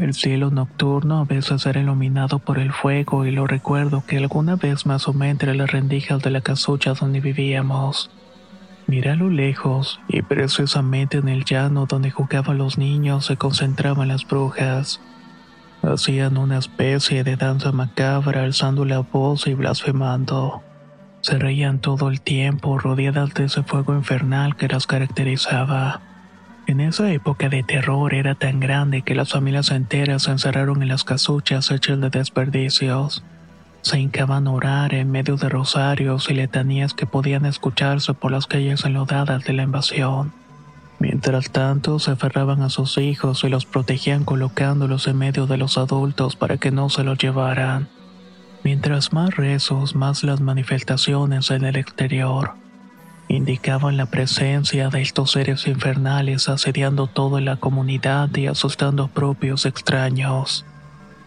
El 0.00 0.14
cielo 0.14 0.50
nocturno 0.50 1.18
a 1.18 1.24
veces 1.24 1.66
era 1.66 1.78
iluminado 1.78 2.38
por 2.38 2.58
el 2.58 2.72
fuego 2.72 3.26
y 3.26 3.32
lo 3.32 3.46
recuerdo 3.46 4.02
que 4.06 4.16
alguna 4.16 4.56
vez 4.56 4.86
más 4.86 5.06
o 5.08 5.12
menos 5.12 5.32
entre 5.32 5.54
las 5.54 5.70
rendijas 5.70 6.22
de 6.22 6.30
la 6.30 6.40
casucha 6.40 6.94
donde 6.94 7.20
vivíamos. 7.20 8.10
Miré 8.86 9.14
lo 9.14 9.28
lejos 9.28 10.00
y 10.08 10.22
precisamente 10.22 11.18
en 11.18 11.28
el 11.28 11.44
llano 11.44 11.84
donde 11.84 12.10
jugaban 12.10 12.56
los 12.56 12.78
niños 12.78 13.26
se 13.26 13.36
concentraban 13.36 14.08
las 14.08 14.26
brujas. 14.26 15.02
Hacían 15.82 16.38
una 16.38 16.56
especie 16.56 17.22
de 17.22 17.36
danza 17.36 17.70
macabra 17.70 18.44
alzando 18.44 18.86
la 18.86 19.00
voz 19.00 19.46
y 19.46 19.52
blasfemando. 19.52 20.62
Se 21.20 21.38
reían 21.38 21.78
todo 21.78 22.08
el 22.08 22.22
tiempo 22.22 22.78
rodeadas 22.78 23.34
de 23.34 23.44
ese 23.44 23.62
fuego 23.64 23.94
infernal 23.94 24.56
que 24.56 24.66
las 24.66 24.86
caracterizaba. 24.86 26.00
En 26.66 26.80
esa 26.80 27.10
época 27.10 27.48
de 27.48 27.62
terror 27.62 28.14
era 28.14 28.34
tan 28.34 28.60
grande 28.60 29.02
que 29.02 29.14
las 29.14 29.30
familias 29.32 29.70
enteras 29.70 30.24
se 30.24 30.30
encerraron 30.30 30.82
en 30.82 30.88
las 30.88 31.04
casuchas 31.04 31.70
hechas 31.70 32.00
de 32.00 32.10
desperdicios. 32.10 33.24
Se 33.82 33.98
hincaban 33.98 34.46
a 34.46 34.52
orar 34.52 34.94
en 34.94 35.10
medio 35.10 35.36
de 35.36 35.48
rosarios 35.48 36.30
y 36.30 36.34
letanías 36.34 36.94
que 36.94 37.06
podían 37.06 37.46
escucharse 37.46 38.14
por 38.14 38.30
las 38.30 38.46
calles 38.46 38.84
enlodadas 38.84 39.44
de 39.44 39.52
la 39.54 39.62
invasión. 39.62 40.32
Mientras 40.98 41.50
tanto, 41.50 41.98
se 41.98 42.10
aferraban 42.10 42.62
a 42.62 42.68
sus 42.68 42.98
hijos 42.98 43.42
y 43.42 43.48
los 43.48 43.64
protegían 43.64 44.24
colocándolos 44.24 45.08
en 45.08 45.16
medio 45.16 45.46
de 45.46 45.56
los 45.56 45.78
adultos 45.78 46.36
para 46.36 46.58
que 46.58 46.70
no 46.70 46.90
se 46.90 47.04
los 47.04 47.16
llevaran. 47.18 47.88
Mientras 48.62 49.14
más 49.14 49.34
rezos, 49.34 49.94
más 49.96 50.22
las 50.22 50.42
manifestaciones 50.42 51.50
en 51.50 51.64
el 51.64 51.76
exterior 51.76 52.52
indicaban 53.30 53.96
la 53.96 54.06
presencia 54.06 54.88
de 54.88 55.02
estos 55.02 55.30
seres 55.30 55.68
infernales 55.68 56.48
asediando 56.48 57.06
toda 57.06 57.40
la 57.40 57.56
comunidad 57.56 58.28
y 58.34 58.48
asustando 58.48 59.06
propios 59.06 59.66
extraños. 59.66 60.64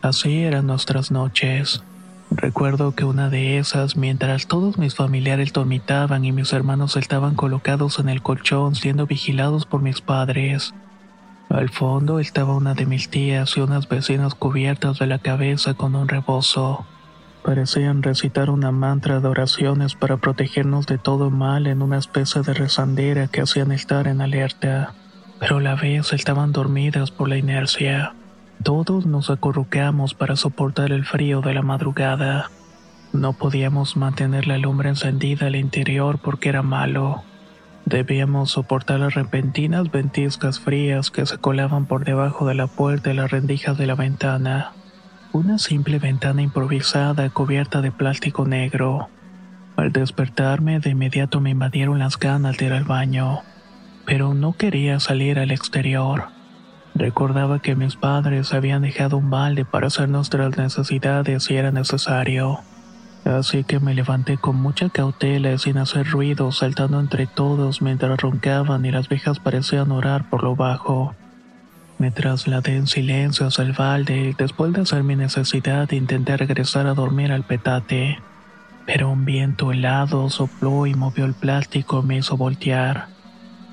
Así 0.01 0.43
eran 0.43 0.67
nuestras 0.67 1.11
noches. 1.11 1.81
Recuerdo 2.29 2.93
que 2.93 3.05
una 3.05 3.29
de 3.29 3.57
esas, 3.57 3.95
mientras 3.95 4.47
todos 4.47 4.77
mis 4.77 4.95
familiares 4.95 5.53
dormitaban 5.53 6.25
y 6.25 6.33
mis 6.33 6.51
hermanos 6.51 6.97
estaban 6.97 7.35
colocados 7.35 7.99
en 7.99 8.09
el 8.09 8.21
colchón 8.21 8.75
siendo 8.75 9.05
vigilados 9.05 9.65
por 9.65 9.81
mis 9.81 10.01
padres, 10.01 10.73
al 11.49 11.69
fondo 11.69 12.19
estaba 12.19 12.53
una 12.53 12.73
de 12.73 12.85
mis 12.85 13.09
tías 13.09 13.55
y 13.55 13.61
unas 13.61 13.87
vecinas 13.87 14.35
cubiertas 14.35 14.99
de 14.99 15.07
la 15.07 15.19
cabeza 15.19 15.73
con 15.73 15.95
un 15.95 16.09
rebozo. 16.09 16.85
Parecían 17.43 18.03
recitar 18.03 18.49
una 18.49 18.71
mantra 18.71 19.19
de 19.19 19.27
oraciones 19.27 19.95
para 19.95 20.15
protegernos 20.15 20.85
de 20.85 20.97
todo 20.97 21.29
mal 21.29 21.67
en 21.67 21.81
una 21.81 21.97
especie 21.97 22.41
de 22.41 22.53
rezandera 22.53 23.27
que 23.27 23.41
hacían 23.41 23.73
estar 23.73 24.07
en 24.07 24.21
alerta, 24.21 24.93
pero 25.41 25.57
a 25.57 25.61
la 25.61 25.75
vez 25.75 26.13
estaban 26.13 26.53
dormidas 26.53 27.11
por 27.11 27.27
la 27.27 27.37
inercia. 27.37 28.13
Todos 28.63 29.05
nos 29.05 29.29
acurrucamos 29.29 30.13
para 30.13 30.37
soportar 30.37 30.93
el 30.93 31.03
frío 31.03 31.41
de 31.41 31.53
la 31.53 31.61
madrugada. 31.61 32.49
No 33.11 33.33
podíamos 33.33 33.97
mantener 33.97 34.47
la 34.47 34.57
lumbre 34.57 34.87
encendida 34.87 35.47
al 35.47 35.57
interior 35.57 36.19
porque 36.19 36.47
era 36.47 36.61
malo. 36.61 37.23
Debíamos 37.85 38.51
soportar 38.51 39.01
las 39.01 39.15
repentinas 39.15 39.91
ventiscas 39.91 40.61
frías 40.61 41.11
que 41.11 41.25
se 41.25 41.37
colaban 41.37 41.87
por 41.87 42.05
debajo 42.05 42.47
de 42.47 42.55
la 42.55 42.67
puerta 42.67 43.11
y 43.11 43.15
las 43.15 43.31
rendijas 43.31 43.77
de 43.77 43.87
la 43.87 43.95
ventana. 43.95 44.71
Una 45.33 45.57
simple 45.57 45.97
ventana 45.97 46.43
improvisada 46.43 47.27
cubierta 47.31 47.81
de 47.81 47.91
plástico 47.91 48.45
negro. 48.45 49.09
Al 49.75 49.91
despertarme 49.91 50.79
de 50.79 50.91
inmediato 50.91 51.41
me 51.41 51.49
invadieron 51.49 51.97
las 51.97 52.19
ganas 52.19 52.55
de 52.57 52.67
ir 52.67 52.73
al 52.73 52.83
baño, 52.83 53.41
pero 54.05 54.35
no 54.35 54.53
quería 54.53 54.99
salir 54.99 55.39
al 55.39 55.49
exterior. 55.49 56.25
Recordaba 56.93 57.57
que 57.57 57.75
mis 57.75 57.95
padres 57.95 58.53
habían 58.53 58.83
dejado 58.83 59.17
un 59.17 59.31
balde 59.31 59.65
para 59.65 59.87
hacer 59.87 60.07
nuestras 60.07 60.55
necesidades 60.55 61.45
si 61.45 61.55
era 61.55 61.71
necesario. 61.71 62.59
Así 63.25 63.63
que 63.63 63.79
me 63.79 63.95
levanté 63.95 64.37
con 64.37 64.57
mucha 64.57 64.89
cautela 64.89 65.51
y 65.51 65.57
sin 65.57 65.79
hacer 65.79 66.11
ruido, 66.11 66.51
saltando 66.51 66.99
entre 66.99 67.25
todos 67.25 67.81
mientras 67.81 68.21
roncaban 68.21 68.85
y 68.85 68.91
las 68.91 69.09
viejas 69.09 69.39
parecían 69.39 69.91
orar 69.91 70.29
por 70.29 70.43
lo 70.43 70.55
bajo. 70.55 71.15
Me 71.97 72.11
trasladé 72.11 72.75
en 72.75 72.87
silencio 72.87 73.47
hacia 73.47 73.63
el 73.63 73.73
balde 73.73 74.35
después 74.37 74.73
de 74.73 74.81
hacer 74.81 75.03
mi 75.03 75.15
necesidad 75.15 75.91
intenté 75.91 76.35
regresar 76.35 76.87
a 76.87 76.93
dormir 76.93 77.31
al 77.31 77.43
petate. 77.43 78.19
Pero 78.85 79.09
un 79.09 79.25
viento 79.25 79.71
helado 79.71 80.29
sopló 80.29 80.85
y 80.85 80.93
movió 80.93 81.25
el 81.25 81.33
plástico 81.33 82.01
y 82.01 82.07
me 82.07 82.17
hizo 82.17 82.35
voltear. 82.35 83.07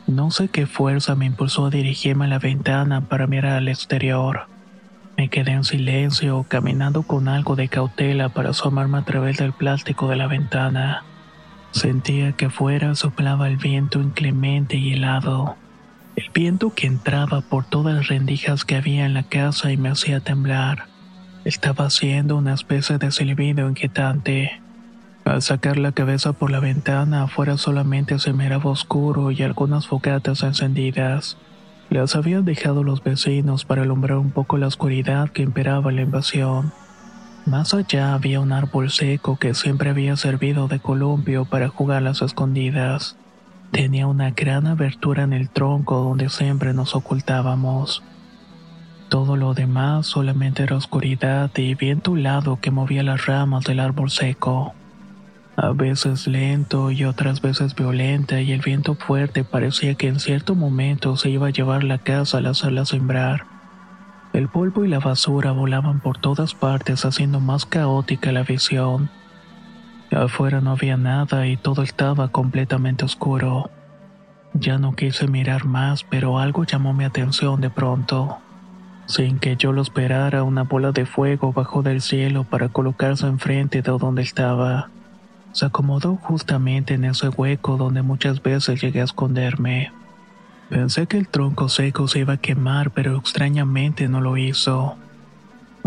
No 0.07 0.31
sé 0.31 0.49
qué 0.49 0.67
fuerza 0.67 1.15
me 1.15 1.27
impulsó 1.27 1.67
a 1.67 1.71
dirigirme 1.71 2.27
a 2.27 2.29
la 2.29 2.39
ventana 2.39 3.03
para 3.03 3.27
mirar 3.27 3.53
al 3.53 3.69
exterior. 3.69 4.47
Me 5.17 5.29
quedé 5.29 5.53
en 5.53 5.65
silencio, 5.65 6.45
caminando 6.49 7.03
con 7.03 7.29
algo 7.29 7.57
de 7.57 7.69
cautela 7.69 8.29
para 8.29 8.51
asomarme 8.51 8.99
a 8.99 9.03
través 9.03 9.39
del 9.39 9.53
plástico 9.53 10.09
de 10.09 10.17
la 10.17 10.27
ventana. 10.27 11.05
Sentía 11.73 12.33
que 12.33 12.51
fuera 12.51 12.95
soplaba 12.95 13.49
el 13.49 13.57
viento 13.57 14.01
inclemente 14.01 14.77
y 14.77 14.95
helado. 14.95 15.57
El 16.17 16.31
viento 16.35 16.75
que 16.75 16.87
entraba 16.87 17.41
por 17.41 17.65
todas 17.65 17.95
las 17.95 18.09
rendijas 18.09 18.65
que 18.65 18.77
había 18.77 19.07
en 19.07 19.15
la 19.15 19.23
casa 19.23 19.73
y 19.73 19.77
me 19.77 19.89
hacía 19.89 20.21
temblar. 20.21 20.87
Estaba 21.45 21.87
haciendo 21.87 22.37
una 22.37 22.55
especie 22.55 22.99
de 22.99 23.11
silbido 23.11 23.69
inquietante. 23.69 24.61
Al 25.25 25.43
sacar 25.43 25.79
la 25.79 25.93
cabeza 25.93 26.33
por 26.33 26.51
la 26.51 26.61
ventana, 26.61 27.23
afuera 27.23 27.57
solamente 27.57 28.19
se 28.19 28.33
miraba 28.33 28.71
oscuro 28.71 29.31
y 29.31 29.43
algunas 29.43 29.87
fogatas 29.87 30.43
encendidas. 30.43 31.37
Las 31.89 32.15
habían 32.17 32.45
dejado 32.45 32.85
los 32.85 33.03
vecinos 33.03 33.65
para 33.65 33.83
alumbrar 33.83 34.19
un 34.19 34.31
poco 34.31 34.59
la 34.59 34.67
oscuridad 34.67 35.29
que 35.31 35.43
imperaba 35.43 35.93
la 35.93 36.03
invasión. 36.03 36.73
Más 37.47 37.75
allá 37.75 38.15
había 38.15 38.41
un 38.41 38.53
árbol 38.53 38.91
seco 38.91 39.39
que 39.39 39.55
siempre 39.55 39.91
había 39.91 40.17
servido 40.17 40.69
de 40.69 40.79
columpio 40.79 41.47
para 41.47 41.69
jugar 41.69 42.03
las 42.03 42.23
escondidas. 42.23 43.17
Tenía 43.71 44.07
una 44.07 44.31
gran 44.31 44.67
abertura 44.67 45.23
en 45.23 45.33
el 45.33 45.49
tronco 45.49 46.03
donde 46.03 46.29
siempre 46.29 46.75
nos 46.75 46.95
ocultábamos. 46.95 48.03
Todo 49.09 49.37
lo 49.37 49.55
demás 49.55 50.07
solamente 50.07 50.63
era 50.63 50.77
oscuridad 50.77 51.51
y 51.57 51.75
viento 51.75 52.17
helado 52.17 52.59
que 52.61 52.71
movía 52.71 53.03
las 53.03 53.27
ramas 53.27 53.65
del 53.65 53.81
árbol 53.81 54.11
seco 54.11 54.75
a 55.63 55.73
veces 55.73 56.27
lento 56.27 56.91
y 56.91 57.05
otras 57.05 57.43
veces 57.43 57.75
violenta, 57.75 58.41
y 58.41 58.53
el 58.53 58.63
viento 58.63 58.95
fuerte 58.95 59.45
parecía 59.45 59.95
que 59.95 60.09
en 60.09 60.19
cierto 60.19 60.55
momento 60.55 61.19
se 61.19 61.29
iba 61.29 61.49
a 61.49 61.51
llevar 61.51 61.85
la 61.85 61.99
casa 61.99 62.39
al 62.39 62.47
hacerla 62.47 62.87
sembrar. 62.87 63.45
El 64.33 64.49
polvo 64.49 64.87
y 64.87 64.89
la 64.89 65.01
basura 65.01 65.53
volaban 65.53 66.01
por 66.01 66.17
todas 66.17 66.55
partes 66.55 67.05
haciendo 67.05 67.41
más 67.41 67.67
caótica 67.67 68.33
la 68.33 68.43
visión. 68.43 69.11
Afuera 70.13 70.61
no 70.61 70.73
había 70.73 70.97
nada 70.97 71.47
y 71.47 71.57
todo 71.57 71.83
estaba 71.83 72.29
completamente 72.29 73.05
oscuro. 73.05 73.71
Ya 74.55 74.79
no 74.79 74.95
quise 74.95 75.29
mirar 75.29 75.65
más, 75.65 76.03
pero 76.03 76.39
algo 76.39 76.65
llamó 76.65 76.93
mi 76.93 77.05
atención 77.05 77.61
de 77.61 77.71
pronto. 77.71 78.39
Sin 79.07 79.39
que 79.39 79.57
yo 79.57 79.73
lo 79.73 79.83
esperara, 79.83 80.43
una 80.43 80.65
bola 80.65 80.93
de 80.93 81.07
fuego 81.07 81.53
bajó 81.53 81.83
del 81.83 82.01
cielo 82.01 82.45
para 82.45 82.69
colocarse 82.69 83.27
enfrente 83.27 83.83
de 83.83 83.91
donde 83.91 84.23
estaba. 84.23 84.91
Se 85.53 85.67
acomodó 85.67 86.17
justamente 86.17 86.95
en 86.95 87.05
ese 87.05 87.29
hueco 87.29 87.77
donde 87.77 88.03
muchas 88.03 88.43
veces 88.43 88.81
llegué 88.81 89.01
a 89.01 89.05
esconderme. 89.05 89.93
Pensé 90.69 91.07
que 91.07 91.19
el 91.19 91.29
tronco 91.29 91.69
seco 91.69 92.07
se 92.07 92.21
iba 92.21 92.35
a 92.35 92.37
quemar, 92.37 92.93
pero 92.93 93.17
extrañamente 93.17 94.09
no 94.09 94.21
lo 94.21 94.37
hizo. 94.37 94.97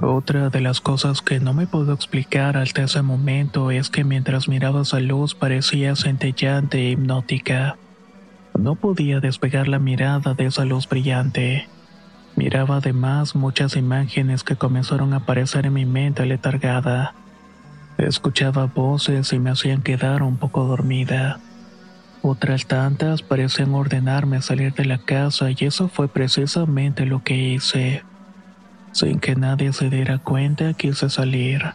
Otra 0.06 0.50
de 0.50 0.60
las 0.60 0.82
cosas 0.82 1.22
que 1.22 1.39
no 1.39 1.54
me 1.54 1.66
puedo 1.66 1.94
explicar 1.94 2.58
hasta 2.58 2.84
ese 2.84 3.02
momento 3.02 3.72
es 3.72 3.89
que 3.89 4.04
mientras 4.04 4.50
miraba 4.50 4.82
esa 4.82 5.00
luz 5.00 5.34
parecía 5.34 5.96
centellante 5.96 6.80
e 6.80 6.89
hipnótica. 6.92 7.78
No 8.60 8.76
podía 8.76 9.22
despegar 9.22 9.70
la 9.70 9.80
mirada 9.80 10.34
de 10.34 10.48
esa 10.48 10.66
luz 10.66 10.89
brillante. 10.89 11.70
Miraba 12.36 12.78
además 12.78 13.34
muchas 13.34 13.78
imágenes 13.78 14.44
que 14.44 14.58
comenzaron 14.58 15.13
a 15.13 15.18
aparecer 15.18 15.68
en 15.68 15.74
mi 15.74 15.86
mente 15.86 16.26
letargada. 16.26 17.16
Escuchaba 17.98 18.66
voces 18.66 19.32
y 19.32 19.39
me 19.39 19.52
hacían 19.52 19.84
quedar 19.84 20.22
un 20.22 20.36
poco 20.36 20.66
dormida. 20.66 21.39
Otras 22.22 22.68
tantas 22.68 23.22
parecían 23.22 23.74
ordenarme 23.74 24.42
salir 24.42 24.74
de 24.74 24.84
la 24.84 24.98
casa 24.98 25.50
y 25.50 25.56
eso 25.62 25.88
fue 25.88 26.10
precisamente 26.10 27.06
lo 27.06 27.24
que 27.24 27.38
hice. 27.38 28.04
Sin 28.93 29.19
que 29.19 29.36
nadie 29.36 29.73
se 29.73 29.89
diera 29.89 30.19
cuenta 30.19 30.73
quise 30.73 31.10
salir. 31.10 31.73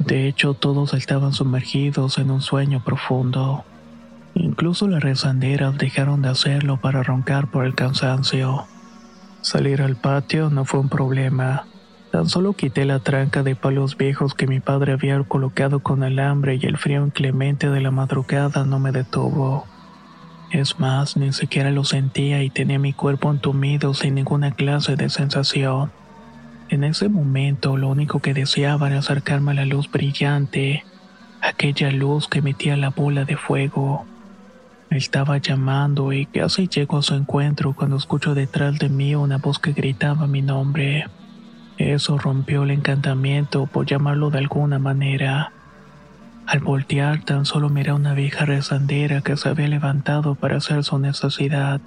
De 0.00 0.26
hecho 0.26 0.54
todos 0.54 0.94
estaban 0.94 1.32
sumergidos 1.32 2.18
en 2.18 2.30
un 2.30 2.42
sueño 2.42 2.82
profundo. 2.84 3.64
Incluso 4.34 4.88
las 4.88 5.02
rezanderas 5.02 5.78
dejaron 5.78 6.22
de 6.22 6.28
hacerlo 6.28 6.78
para 6.78 7.04
roncar 7.04 7.48
por 7.52 7.64
el 7.64 7.76
cansancio. 7.76 8.66
Salir 9.42 9.80
al 9.80 9.94
patio 9.94 10.50
no 10.50 10.64
fue 10.64 10.80
un 10.80 10.88
problema. 10.88 11.66
Tan 12.10 12.28
solo 12.28 12.54
quité 12.54 12.84
la 12.84 12.98
tranca 12.98 13.44
de 13.44 13.54
palos 13.54 13.96
viejos 13.96 14.34
que 14.34 14.48
mi 14.48 14.58
padre 14.58 14.92
había 14.92 15.22
colocado 15.22 15.78
con 15.78 16.02
alambre 16.02 16.58
y 16.60 16.66
el 16.66 16.76
frío 16.76 17.06
inclemente 17.06 17.70
de 17.70 17.80
la 17.80 17.92
madrugada 17.92 18.64
no 18.64 18.80
me 18.80 18.90
detuvo. 18.90 19.66
Es 20.50 20.80
más, 20.80 21.16
ni 21.16 21.32
siquiera 21.32 21.70
lo 21.70 21.84
sentía 21.84 22.42
y 22.42 22.50
tenía 22.50 22.80
mi 22.80 22.92
cuerpo 22.92 23.30
entumido 23.30 23.94
sin 23.94 24.16
ninguna 24.16 24.50
clase 24.50 24.96
de 24.96 25.08
sensación. 25.08 25.92
En 26.70 26.84
ese 26.84 27.08
momento 27.08 27.76
lo 27.76 27.88
único 27.88 28.20
que 28.20 28.32
deseaba 28.32 28.86
era 28.86 29.00
acercarme 29.00 29.50
a 29.50 29.54
la 29.54 29.64
luz 29.64 29.90
brillante, 29.90 30.84
aquella 31.42 31.90
luz 31.90 32.28
que 32.28 32.38
emitía 32.38 32.76
la 32.76 32.90
bola 32.90 33.24
de 33.24 33.36
fuego. 33.36 34.06
Estaba 34.88 35.38
llamando 35.38 36.12
y 36.12 36.26
casi 36.26 36.68
llego 36.68 36.98
a 36.98 37.02
su 37.02 37.14
encuentro 37.16 37.72
cuando 37.72 37.96
escucho 37.96 38.36
detrás 38.36 38.78
de 38.78 38.88
mí 38.88 39.16
una 39.16 39.38
voz 39.38 39.58
que 39.58 39.72
gritaba 39.72 40.28
mi 40.28 40.42
nombre. 40.42 41.06
Eso 41.76 42.18
rompió 42.18 42.62
el 42.62 42.70
encantamiento, 42.70 43.66
por 43.66 43.86
llamarlo 43.86 44.30
de 44.30 44.38
alguna 44.38 44.78
manera. 44.78 45.52
Al 46.46 46.60
voltear 46.60 47.24
tan 47.24 47.46
solo 47.46 47.68
miré 47.68 47.90
a 47.90 47.94
una 47.96 48.14
vieja 48.14 48.44
rezandera 48.44 49.22
que 49.22 49.36
se 49.36 49.48
había 49.48 49.66
levantado 49.66 50.36
para 50.36 50.58
hacer 50.58 50.84
su 50.84 51.00
necesidad, 51.00 51.80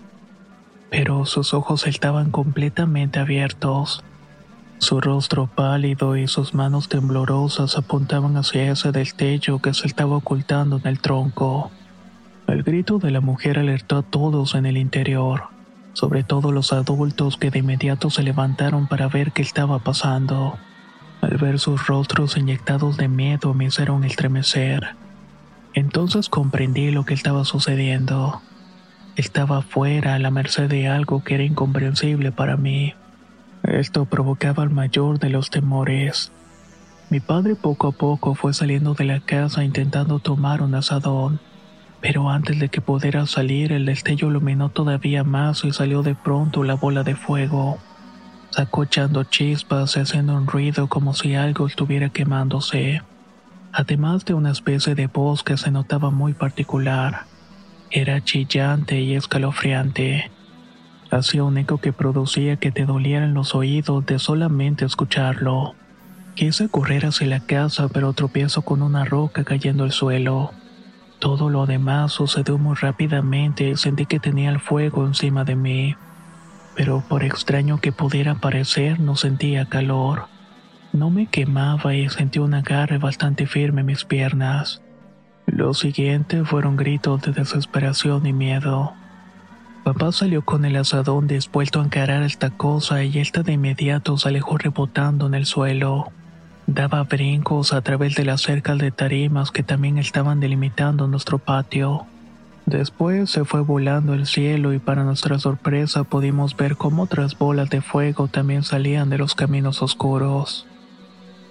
pero 0.90 1.26
sus 1.26 1.54
ojos 1.54 1.88
estaban 1.88 2.32
completamente 2.32 3.20
abiertos. 3.20 4.04
Su 4.78 5.00
rostro 5.00 5.48
pálido 5.48 6.18
y 6.18 6.28
sus 6.28 6.54
manos 6.54 6.90
temblorosas 6.90 7.78
apuntaban 7.78 8.36
hacia 8.38 8.72
ese 8.72 8.92
destello 8.92 9.60
que 9.60 9.74
se 9.74 9.88
estaba 9.88 10.18
ocultando 10.18 10.78
en 10.78 10.88
el 10.88 11.00
tronco. 11.00 11.72
El 12.48 12.64
grito 12.64 13.00
de 13.00 13.12
la 13.12 13.22
mujer 13.22 13.60
alertó 13.60 13.98
a 13.98 14.04
todos 14.04 14.56
en 14.56 14.66
el 14.66 14.78
interior 14.78 15.54
sobre 15.94 16.24
todo 16.24 16.52
los 16.52 16.74
adultos 16.74 17.38
que 17.38 17.52
de 17.52 17.60
inmediato 17.60 18.10
se 18.10 18.24
levantaron 18.24 18.88
para 18.88 19.08
ver 19.08 19.32
qué 19.32 19.42
estaba 19.44 19.80
pasando. 19.80 20.58
Al 21.22 21.38
ver 21.38 21.60
sus 21.60 21.88
rostros 21.88 22.36
inyectados 22.36 22.98
de 22.98 23.08
miedo 23.08 23.54
me 23.54 23.66
hicieron 23.66 24.04
estremecer. 24.04 24.96
Entonces 25.74 26.30
comprendí 26.30 26.92
lo 26.92 27.06
que 27.06 27.14
estaba 27.14 27.46
sucediendo. 27.46 28.42
Estaba 29.16 29.62
fuera 29.62 30.16
a 30.16 30.20
la 30.20 30.32
merced 30.32 30.68
de 30.68 30.88
algo 30.88 31.24
que 31.24 31.36
era 31.36 31.44
incomprensible 31.44 32.32
para 32.32 32.58
mí. 32.58 32.96
Esto 33.64 34.06
provocaba 34.06 34.64
el 34.64 34.70
mayor 34.70 35.20
de 35.20 35.30
los 35.30 35.50
temores. 35.50 36.32
Mi 37.10 37.20
padre 37.20 37.56
poco 37.56 37.88
a 37.88 37.92
poco 37.92 38.36
fue 38.36 38.54
saliendo 38.54 38.94
de 38.94 39.06
la 39.06 39.20
casa 39.20 39.64
intentando 39.64 40.20
tomar 40.20 40.62
un 40.62 40.76
asadón 40.76 41.40
pero 42.04 42.30
antes 42.30 42.60
de 42.60 42.68
que 42.68 42.82
pudiera 42.82 43.26
salir, 43.26 43.72
el 43.72 43.86
destello 43.86 44.28
iluminó 44.28 44.68
todavía 44.68 45.24
más 45.24 45.64
y 45.64 45.72
salió 45.72 46.04
de 46.04 46.16
pronto 46.16 46.66
la 46.66 46.74
bola 46.74 47.04
de 47.04 47.16
fuego. 47.16 47.80
Sacó 48.50 48.84
echando 48.84 49.24
chispas 49.24 49.96
y 49.96 50.02
haciendo 50.02 50.36
un 50.36 50.46
ruido 50.46 50.90
como 50.90 51.14
si 51.14 51.36
algo 51.36 51.66
estuviera 51.66 52.10
quemándose. 52.10 53.02
Además 53.72 54.26
de 54.26 54.34
una 54.34 54.52
especie 54.52 54.96
de 54.96 55.08
voz 55.08 55.44
que 55.44 55.56
se 55.56 55.72
notaba 55.72 56.12
muy 56.12 56.34
particular. 56.34 57.22
Era 57.90 58.22
chillante 58.22 59.00
y 59.00 59.16
escalofriante. 59.16 60.30
Hacía 61.14 61.44
un 61.44 61.60
eco 61.60 61.78
que 61.78 61.94
producía 61.94 62.56
que 62.56 62.72
te 62.72 62.88
dolieran 62.88 63.36
los 63.36 63.54
oídos 63.54 64.04
de 64.08 64.18
solamente 64.18 64.84
escucharlo. 64.84 65.76
Quise 66.34 66.70
correr 66.70 67.06
hacia 67.06 67.28
la 67.28 67.40
casa, 67.40 67.88
pero 67.88 68.14
tropiezo 68.14 68.64
con 68.64 68.82
una 68.82 69.06
roca 69.06 69.44
cayendo 69.44 69.84
al 69.84 69.92
suelo. 69.92 70.54
Todo 71.20 71.52
lo 71.52 71.68
demás 71.68 72.14
sucedió 72.14 72.58
muy 72.58 72.74
rápidamente 72.74 73.70
y 73.70 73.78
sentí 73.78 74.08
que 74.08 74.20
tenía 74.20 74.50
el 74.50 74.60
fuego 74.60 75.06
encima 75.06 75.44
de 75.44 75.56
mí. 75.56 75.96
Pero 76.76 77.04
por 77.08 77.24
extraño 77.24 77.80
que 77.80 77.92
pudiera 77.92 78.34
parecer, 78.34 79.00
no 79.00 79.16
sentía 79.16 79.70
calor. 79.70 80.26
No 80.94 81.12
me 81.12 81.28
quemaba 81.28 81.94
y 81.94 82.10
sentí 82.10 82.40
un 82.40 82.56
agarre 82.56 82.98
bastante 82.98 83.46
firme 83.46 83.82
en 83.82 83.88
mis 83.88 84.04
piernas. 84.04 84.82
Lo 85.46 85.76
siguiente 85.76 86.44
fueron 86.44 86.76
gritos 86.76 87.22
de 87.22 87.34
desesperación 87.34 88.26
y 88.26 88.34
miedo. 88.34 88.96
Papá 89.84 90.14
salió 90.14 90.44
con 90.44 90.64
el 90.64 90.78
asadón 90.78 91.28
dispuesto 91.28 91.82
a 91.82 91.84
encarar 91.84 92.24
esta 92.24 92.52
cosa 92.52 93.04
y 93.04 93.20
esta 93.20 93.44
de 93.44 93.52
inmediato 93.52 94.18
se 94.18 94.30
alejó 94.30 94.58
rebotando 94.58 95.28
en 95.28 95.34
el 95.34 95.46
suelo. 95.46 96.10
Daba 96.68 97.04
brincos 97.04 97.74
a 97.74 97.82
través 97.82 98.16
de 98.16 98.24
las 98.24 98.42
cercas 98.42 98.78
de 98.78 98.92
tarimas 98.92 99.52
que 99.52 99.62
también 99.62 99.98
estaban 99.98 100.40
delimitando 100.40 101.08
nuestro 101.08 101.38
patio. 101.38 102.06
Después 102.66 103.30
se 103.30 103.44
fue 103.44 103.60
volando 103.60 104.14
el 104.14 104.26
cielo 104.26 104.72
y 104.72 104.80
para 104.80 105.04
nuestra 105.04 105.38
sorpresa 105.38 106.06
pudimos 106.06 106.56
ver 106.56 106.78
cómo 106.78 107.04
otras 107.04 107.38
bolas 107.38 107.70
de 107.70 107.82
fuego 107.82 108.30
también 108.30 108.64
salían 108.64 109.10
de 109.10 109.18
los 109.18 109.36
caminos 109.36 109.82
oscuros. 109.82 110.66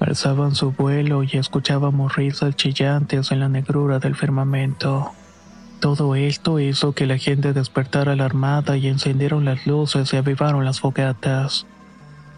Alzaban 0.01 0.55
su 0.55 0.73
vuelo 0.73 1.23
y 1.23 1.29
escuchábamos 1.35 2.17
risas 2.17 2.57
chillantes 2.57 3.31
en 3.31 3.41
la 3.41 3.51
negrura 3.51 3.99
del 3.99 4.17
firmamento. 4.17 5.13
Todo 5.83 6.15
esto 6.15 6.61
hizo 6.61 6.93
que 6.93 7.09
la 7.09 7.19
gente 7.19 7.53
despertara 7.53 8.13
alarmada 8.13 8.77
y 8.77 8.87
encendieron 8.87 9.45
las 9.45 9.67
luces 9.67 10.13
y 10.13 10.17
avivaron 10.17 10.65
las 10.65 10.79
fogatas. 10.79 11.67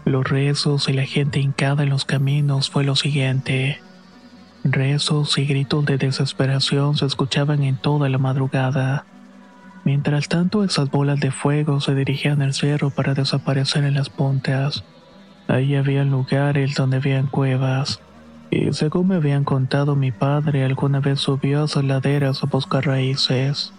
Los 0.03 0.27
rezos 0.27 0.89
y 0.89 0.93
la 0.93 1.05
gente 1.05 1.39
hincada 1.39 1.83
en 1.83 1.89
los 1.89 2.05
caminos 2.05 2.71
fue 2.71 2.83
lo 2.83 2.95
siguiente. 2.95 3.79
Rezos 4.63 5.37
y 5.37 5.45
gritos 5.45 5.85
de 5.85 5.99
desesperación 5.99 6.97
se 6.97 7.05
escuchaban 7.05 7.61
en 7.61 7.77
toda 7.77 8.09
la 8.09 8.17
madrugada. 8.17 9.05
Mientras 9.83 10.27
tanto, 10.27 10.63
esas 10.63 10.89
bolas 10.89 11.19
de 11.19 11.29
fuego 11.29 11.81
se 11.81 11.93
dirigían 11.93 12.41
al 12.41 12.55
cerro 12.55 12.89
para 12.89 13.13
desaparecer 13.13 13.83
en 13.83 13.93
las 13.93 14.09
puntas. 14.09 14.83
Ahí 15.47 15.75
había 15.75 16.03
lugares 16.03 16.73
donde 16.73 16.97
habían 16.97 17.27
cuevas 17.27 18.01
y 18.51 18.71
según 18.73 19.09
me 19.09 19.15
habían 19.15 19.43
contado 19.43 19.95
mi 19.95 20.11
padre, 20.11 20.63
alguna 20.63 20.99
vez 20.99 21.19
subió 21.19 21.61
a 21.61 21.65
esas 21.65 21.83
laderas 21.83 22.43
a 22.43 22.47
buscar 22.47 22.85
raíces. 22.85 23.73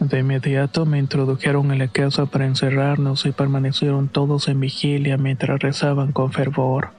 De 0.00 0.20
inmediato 0.20 0.84
me 0.84 0.98
introdujeron 0.98 1.72
en 1.72 1.78
la 1.78 1.88
casa 1.88 2.26
para 2.26 2.46
encerrarnos 2.46 3.24
y 3.24 3.32
permanecieron 3.32 4.08
todos 4.08 4.48
en 4.48 4.60
vigilia 4.60 5.16
mientras 5.16 5.58
rezaban 5.58 6.12
con 6.12 6.32
fervor. 6.32 6.90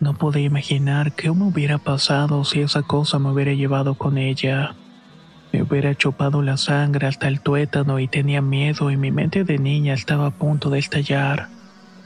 No 0.00 0.14
podía 0.14 0.46
imaginar 0.46 1.12
qué 1.12 1.30
me 1.30 1.44
hubiera 1.44 1.78
pasado 1.78 2.44
si 2.44 2.60
esa 2.60 2.82
cosa 2.82 3.18
me 3.18 3.30
hubiera 3.30 3.52
llevado 3.52 3.94
con 3.94 4.18
ella. 4.18 4.74
Me 5.52 5.62
hubiera 5.62 5.94
chupado 5.94 6.42
la 6.42 6.56
sangre 6.56 7.06
hasta 7.06 7.28
el 7.28 7.40
tuétano 7.40 8.00
y 8.00 8.08
tenía 8.08 8.40
miedo 8.40 8.90
y 8.90 8.96
mi 8.96 9.10
mente 9.12 9.44
de 9.44 9.58
niña 9.58 9.92
estaba 9.92 10.26
a 10.26 10.30
punto 10.30 10.70
de 10.70 10.78
estallar. 10.78 11.48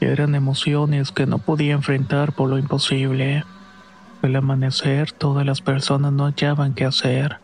Eran 0.01 0.35
emociones 0.35 1.11
que 1.11 1.25
no 1.25 1.39
podía 1.39 1.73
enfrentar 1.73 2.33
por 2.33 2.49
lo 2.49 2.57
imposible. 2.57 3.45
Al 4.21 4.35
amanecer, 4.35 5.11
todas 5.11 5.45
las 5.45 5.61
personas 5.61 6.11
no 6.11 6.25
hallaban 6.25 6.73
qué 6.73 6.85
hacer. 6.85 7.37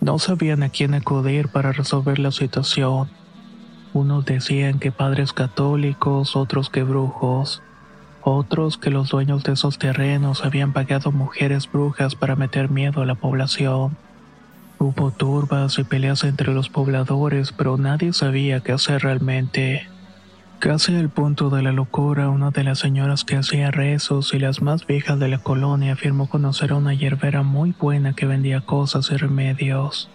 No 0.00 0.18
sabían 0.18 0.62
a 0.62 0.68
quién 0.68 0.94
acudir 0.94 1.48
para 1.48 1.72
resolver 1.72 2.20
la 2.20 2.30
situación. 2.30 3.08
Unos 3.92 4.24
decían 4.24 4.78
que 4.78 4.92
padres 4.92 5.32
católicos, 5.32 6.36
otros 6.36 6.70
que 6.70 6.84
brujos, 6.84 7.62
otros 8.22 8.78
que 8.78 8.90
los 8.90 9.08
dueños 9.08 9.42
de 9.42 9.54
esos 9.54 9.78
terrenos 9.78 10.44
habían 10.44 10.72
pagado 10.72 11.10
mujeres 11.10 11.70
brujas 11.70 12.14
para 12.14 12.36
meter 12.36 12.70
miedo 12.70 13.02
a 13.02 13.06
la 13.06 13.16
población. 13.16 13.96
Hubo 14.78 15.10
turbas 15.10 15.78
y 15.80 15.84
peleas 15.84 16.22
entre 16.22 16.54
los 16.54 16.68
pobladores, 16.68 17.52
pero 17.52 17.76
nadie 17.76 18.12
sabía 18.12 18.60
qué 18.60 18.72
hacer 18.72 19.02
realmente. 19.02 19.88
Casi 20.58 20.96
al 20.96 21.08
punto 21.08 21.50
de 21.50 21.62
la 21.62 21.70
locura, 21.70 22.30
una 22.30 22.50
de 22.50 22.64
las 22.64 22.80
señoras 22.80 23.22
que 23.22 23.36
hacía 23.36 23.70
rezos 23.70 24.34
y 24.34 24.40
las 24.40 24.60
más 24.60 24.88
viejas 24.88 25.16
de 25.20 25.28
la 25.28 25.38
colonia 25.38 25.92
afirmó 25.92 26.28
conocer 26.28 26.72
a 26.72 26.74
una 26.74 26.94
hierbera 26.94 27.44
muy 27.44 27.72
buena 27.78 28.12
que 28.12 28.26
vendía 28.26 28.60
cosas 28.62 29.12
y 29.12 29.16
remedios. 29.16 30.10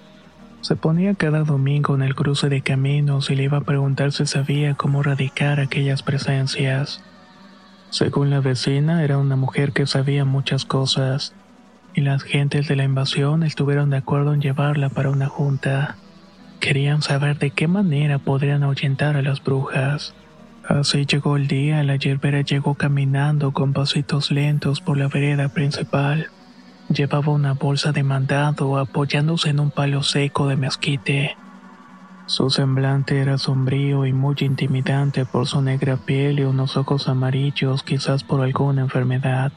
Se 0.59 0.75
ponía 0.75 1.15
cada 1.15 1.45
domingo 1.45 1.95
en 1.95 2.01
el 2.01 2.13
cruce 2.13 2.49
de 2.49 2.61
caminos 2.61 3.29
y 3.29 3.35
le 3.35 3.43
iba 3.43 3.59
a 3.59 3.63
preguntar 3.63 4.11
si 4.11 4.25
sabía 4.25 4.73
cómo 4.73 4.99
erradicar 4.99 5.61
aquellas 5.61 6.03
presencias. 6.03 7.01
Según 7.89 8.29
la 8.29 8.41
vecina, 8.41 9.01
era 9.01 9.19
una 9.19 9.37
mujer 9.37 9.71
que 9.71 9.87
sabía 9.87 10.25
muchas 10.25 10.65
cosas, 10.65 11.33
y 11.93 12.01
las 12.01 12.21
gentes 12.21 12.67
de 12.67 12.75
la 12.75 12.83
invasión 12.83 13.43
estuvieron 13.43 13.91
de 13.91 13.97
acuerdo 13.97 14.33
en 14.33 14.41
llevarla 14.41 14.89
para 14.89 15.09
una 15.09 15.27
junta. 15.27 15.95
Querían 16.59 17.01
saber 17.01 17.39
de 17.39 17.51
qué 17.51 17.69
manera 17.69 18.19
podrían 18.19 18.63
ahuyentar 18.63 19.15
a 19.15 19.21
las 19.21 19.41
brujas. 19.41 20.13
Así 20.67 21.05
llegó 21.05 21.35
el 21.35 21.47
día, 21.47 21.83
la 21.83 21.97
yerbera 21.97 22.41
llegó 22.41 22.75
caminando 22.75 23.51
con 23.51 23.73
pasitos 23.73 24.31
lentos 24.31 24.79
por 24.79 24.97
la 24.97 25.09
vereda 25.09 25.49
principal. 25.49 26.27
Llevaba 26.87 27.33
una 27.33 27.53
bolsa 27.53 27.91
de 27.91 28.03
mandado 28.03 28.77
apoyándose 28.77 29.49
en 29.49 29.59
un 29.59 29.71
palo 29.71 30.03
seco 30.03 30.47
de 30.47 30.55
mezquite. 30.55 31.35
Su 32.27 32.49
semblante 32.49 33.19
era 33.19 33.37
sombrío 33.37 34.05
y 34.05 34.13
muy 34.13 34.35
intimidante 34.39 35.25
por 35.25 35.47
su 35.47 35.61
negra 35.61 35.97
piel 35.97 36.39
y 36.39 36.43
unos 36.43 36.77
ojos 36.77 37.09
amarillos, 37.09 37.83
quizás 37.83 38.23
por 38.23 38.41
alguna 38.41 38.81
enfermedad. 38.81 39.51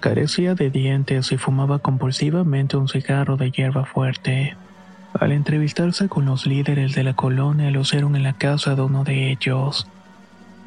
Carecía 0.00 0.54
de 0.54 0.70
dientes 0.70 1.30
y 1.32 1.36
fumaba 1.36 1.80
compulsivamente 1.80 2.78
un 2.78 2.88
cigarro 2.88 3.36
de 3.36 3.50
hierba 3.50 3.84
fuerte. 3.84 4.56
Al 5.12 5.32
entrevistarse 5.32 6.08
con 6.08 6.24
los 6.24 6.46
líderes 6.46 6.94
de 6.94 7.04
la 7.04 7.12
colonia, 7.12 7.70
lo 7.70 7.82
hicieron 7.82 8.16
en 8.16 8.22
la 8.22 8.32
casa 8.32 8.74
de 8.74 8.80
uno 8.80 9.04
de 9.04 9.30
ellos. 9.30 9.86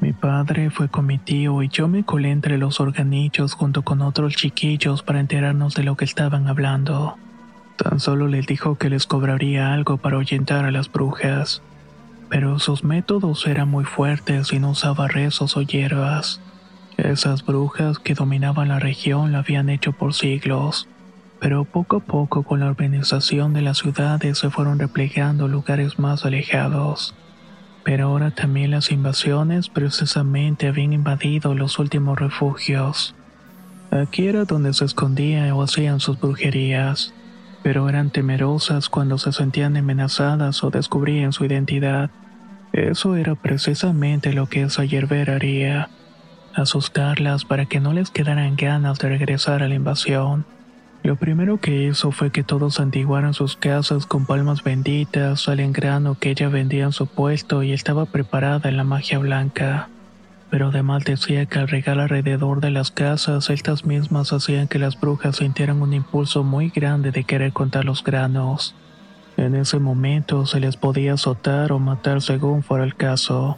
Mi 0.03 0.11
padre 0.11 0.69
fue 0.69 0.89
con 0.89 1.05
mi 1.05 1.17
tío 1.17 1.63
y 1.63 1.69
yo 1.69 1.87
me 1.87 2.03
colé 2.03 2.31
entre 2.31 2.57
los 2.57 2.81
organillos 2.81 3.53
junto 3.53 3.83
con 3.83 4.01
otros 4.01 4.35
chiquillos 4.35 5.01
para 5.01 5.21
enterarnos 5.21 5.75
de 5.75 5.83
lo 5.83 5.95
que 5.95 6.03
estaban 6.03 6.49
hablando. 6.49 7.15
Tan 7.77 8.01
solo 8.01 8.27
les 8.27 8.45
dijo 8.45 8.75
que 8.75 8.89
les 8.89 9.07
cobraría 9.07 9.71
algo 9.73 9.95
para 9.95 10.17
ahuyentar 10.17 10.65
a 10.65 10.71
las 10.71 10.91
brujas, 10.91 11.61
pero 12.27 12.59
sus 12.59 12.83
métodos 12.83 13.47
eran 13.47 13.69
muy 13.69 13.85
fuertes 13.85 14.51
y 14.51 14.59
no 14.59 14.71
usaba 14.71 15.07
rezos 15.07 15.55
o 15.55 15.61
hierbas. 15.61 16.41
Esas 16.97 17.45
brujas 17.45 17.97
que 17.97 18.13
dominaban 18.13 18.67
la 18.67 18.79
región 18.79 19.31
lo 19.31 19.37
habían 19.37 19.69
hecho 19.69 19.93
por 19.93 20.13
siglos, 20.13 20.85
pero 21.39 21.63
poco 21.63 21.95
a 21.95 21.99
poco 22.01 22.43
con 22.43 22.59
la 22.59 22.69
urbanización 22.69 23.53
de 23.53 23.61
las 23.61 23.77
ciudades 23.77 24.37
se 24.37 24.49
fueron 24.49 24.79
replegando 24.79 25.47
lugares 25.47 25.97
más 25.97 26.25
alejados. 26.25 27.15
Pero 27.83 28.07
ahora 28.07 28.31
también 28.31 28.71
las 28.71 28.91
invasiones 28.91 29.69
precisamente 29.69 30.67
habían 30.67 30.93
invadido 30.93 31.53
los 31.53 31.79
últimos 31.79 32.17
refugios. 32.17 33.15
Aquí 33.91 34.27
era 34.27 34.45
donde 34.45 34.73
se 34.73 34.85
escondían 34.85 35.51
o 35.51 35.61
hacían 35.61 35.99
sus 35.99 36.19
brujerías, 36.19 37.13
pero 37.61 37.87
eran 37.89 38.09
temerosas 38.09 38.89
cuando 38.89 39.17
se 39.17 39.31
sentían 39.31 39.77
amenazadas 39.77 40.63
o 40.63 40.69
descubrían 40.69 41.33
su 41.33 41.45
identidad. 41.45 42.09
Eso 42.71 43.15
era 43.15 43.35
precisamente 43.35 44.33
lo 44.33 44.47
que 44.47 44.63
esa 44.63 44.83
hierbera 44.83 45.35
haría, 45.35 45.89
asustarlas 46.55 47.45
para 47.45 47.65
que 47.65 47.79
no 47.79 47.93
les 47.93 48.09
quedaran 48.09 48.55
ganas 48.55 48.97
de 48.99 49.09
regresar 49.09 49.61
a 49.61 49.67
la 49.67 49.75
invasión. 49.75 50.45
Lo 51.03 51.17
primero 51.17 51.57
que 51.57 51.83
hizo 51.83 52.11
fue 52.11 52.31
que 52.31 52.43
todos 52.43 52.75
santiguaran 52.75 53.33
sus 53.33 53.57
casas 53.57 54.05
con 54.05 54.25
palmas 54.25 54.63
benditas, 54.63 55.45
en 55.49 55.73
grano 55.73 56.15
que 56.17 56.29
ella 56.29 56.47
vendía 56.47 56.85
en 56.85 56.93
su 56.93 57.07
puesto 57.07 57.61
y 57.61 57.73
estaba 57.73 58.05
preparada 58.05 58.69
en 58.69 58.77
la 58.77 58.85
magia 58.85 59.19
blanca. 59.19 59.89
Pero 60.49 60.69
además 60.69 61.03
decía 61.03 61.45
que 61.45 61.59
al 61.59 61.67
regar 61.67 61.99
alrededor 61.99 62.61
de 62.61 62.71
las 62.71 62.91
casas, 62.91 63.49
estas 63.49 63.83
mismas 63.83 64.31
hacían 64.31 64.69
que 64.69 64.79
las 64.79 64.97
brujas 64.97 65.35
sintieran 65.35 65.81
un 65.81 65.91
impulso 65.91 66.45
muy 66.45 66.69
grande 66.69 67.11
de 67.11 67.25
querer 67.25 67.51
contar 67.51 67.83
los 67.83 68.01
granos. 68.01 68.73
En 69.35 69.55
ese 69.55 69.79
momento 69.79 70.45
se 70.45 70.61
les 70.61 70.77
podía 70.77 71.15
azotar 71.15 71.73
o 71.73 71.79
matar 71.79 72.21
según 72.21 72.63
fuera 72.63 72.85
el 72.85 72.95
caso. 72.95 73.57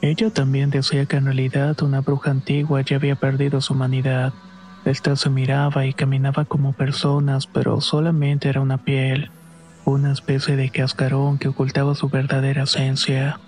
Ella 0.00 0.30
también 0.30 0.70
decía 0.70 1.06
que 1.06 1.18
en 1.18 1.26
realidad 1.26 1.80
una 1.82 2.00
bruja 2.00 2.32
antigua 2.32 2.80
ya 2.80 2.96
había 2.96 3.14
perdido 3.14 3.60
su 3.60 3.72
humanidad 3.74 4.32
esta 4.84 5.14
se 5.14 5.30
miraba 5.30 5.86
y 5.86 5.92
caminaba 5.92 6.44
como 6.44 6.72
personas, 6.72 7.46
pero 7.46 7.80
solamente 7.80 8.48
era 8.48 8.60
una 8.60 8.78
piel, 8.78 9.30
una 9.84 10.12
especie 10.12 10.56
de 10.56 10.70
cascarón 10.70 11.38
que 11.38 11.48
ocultaba 11.48 11.94
su 11.94 12.08
verdadera 12.08 12.64
esencia, 12.64 13.38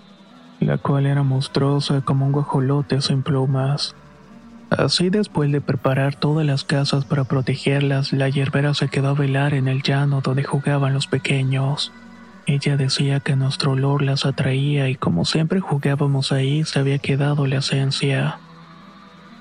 la 0.61 0.77
cual 0.77 1.05
era 1.05 1.23
monstruosa 1.23 2.01
como 2.01 2.25
un 2.25 2.31
guajolote 2.31 3.01
sin 3.01 3.21
plumas. 3.21 3.95
Así 4.69 5.09
después 5.09 5.51
de 5.51 5.61
preparar 5.61 6.15
todas 6.15 6.45
las 6.45 6.63
casas 6.63 7.05
para 7.05 7.25
protegerlas, 7.25 8.13
la 8.13 8.29
hierbera 8.29 8.73
se 8.73 8.87
quedó 8.87 9.09
a 9.09 9.13
velar 9.13 9.53
en 9.53 9.67
el 9.67 9.83
llano 9.83 10.21
donde 10.21 10.43
jugaban 10.43 10.93
los 10.93 11.07
pequeños. 11.07 11.91
Ella 12.47 12.77
decía 12.77 13.19
que 13.19 13.35
nuestro 13.35 13.71
olor 13.71 14.01
las 14.01 14.25
atraía 14.25 14.89
y 14.89 14.95
como 14.95 15.25
siempre 15.25 15.59
jugábamos 15.59 16.31
ahí 16.31 16.63
se 16.63 16.79
había 16.79 16.99
quedado 16.99 17.45
la 17.45 17.57
esencia. 17.57 18.39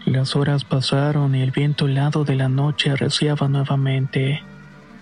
Las 0.07 0.37
horas 0.37 0.65
pasaron 0.65 1.35
y 1.35 1.43
el 1.43 1.51
viento 1.51 1.87
helado 1.87 2.25
de 2.25 2.37
la 2.37 2.51
noche 2.51 2.91
arreciaba 2.91 3.49
nuevamente. 3.49 4.43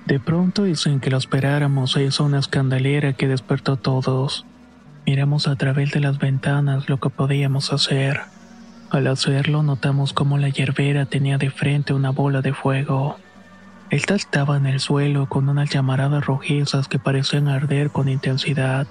De 0.06 0.20
pronto 0.20 0.66
y 0.66 0.76
sin 0.76 1.00
que 1.00 1.10
lo 1.10 1.16
esperáramos 1.16 1.92
se 1.92 2.04
hizo 2.04 2.24
una 2.24 2.38
escandalera 2.38 3.12
que 3.12 3.26
despertó 3.26 3.72
a 3.72 3.76
todos. 3.76 4.46
Miramos 5.04 5.48
a 5.48 5.56
través 5.56 5.90
de 5.90 5.98
las 5.98 6.18
ventanas 6.18 6.88
lo 6.88 7.00
que 7.00 7.10
podíamos 7.10 7.72
hacer. 7.72 8.20
Al 8.90 9.08
hacerlo 9.08 9.64
notamos 9.64 10.12
cómo 10.12 10.38
la 10.38 10.50
hierbera 10.50 11.06
tenía 11.06 11.36
de 11.36 11.50
frente 11.50 11.94
una 11.94 12.10
bola 12.10 12.40
de 12.40 12.52
fuego. 12.52 13.16
Esta 13.90 14.14
estaba 14.14 14.56
en 14.56 14.66
el 14.66 14.78
suelo 14.78 15.28
con 15.28 15.48
unas 15.48 15.70
llamaradas 15.70 16.24
rojizas 16.24 16.86
que 16.86 17.00
parecían 17.00 17.48
arder 17.48 17.90
con 17.90 18.08
intensidad. 18.08 18.86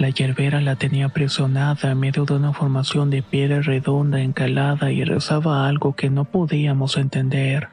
La 0.00 0.08
hierbera 0.08 0.62
la 0.62 0.76
tenía 0.76 1.10
presionada 1.10 1.90
en 1.90 2.00
medio 2.00 2.24
de 2.24 2.32
una 2.32 2.54
formación 2.54 3.10
de 3.10 3.22
piedra 3.22 3.60
redonda 3.60 4.22
encalada 4.22 4.90
y 4.90 5.04
rezaba 5.04 5.68
algo 5.68 5.94
que 5.94 6.08
no 6.08 6.24
podíamos 6.24 6.96
entender. 6.96 7.68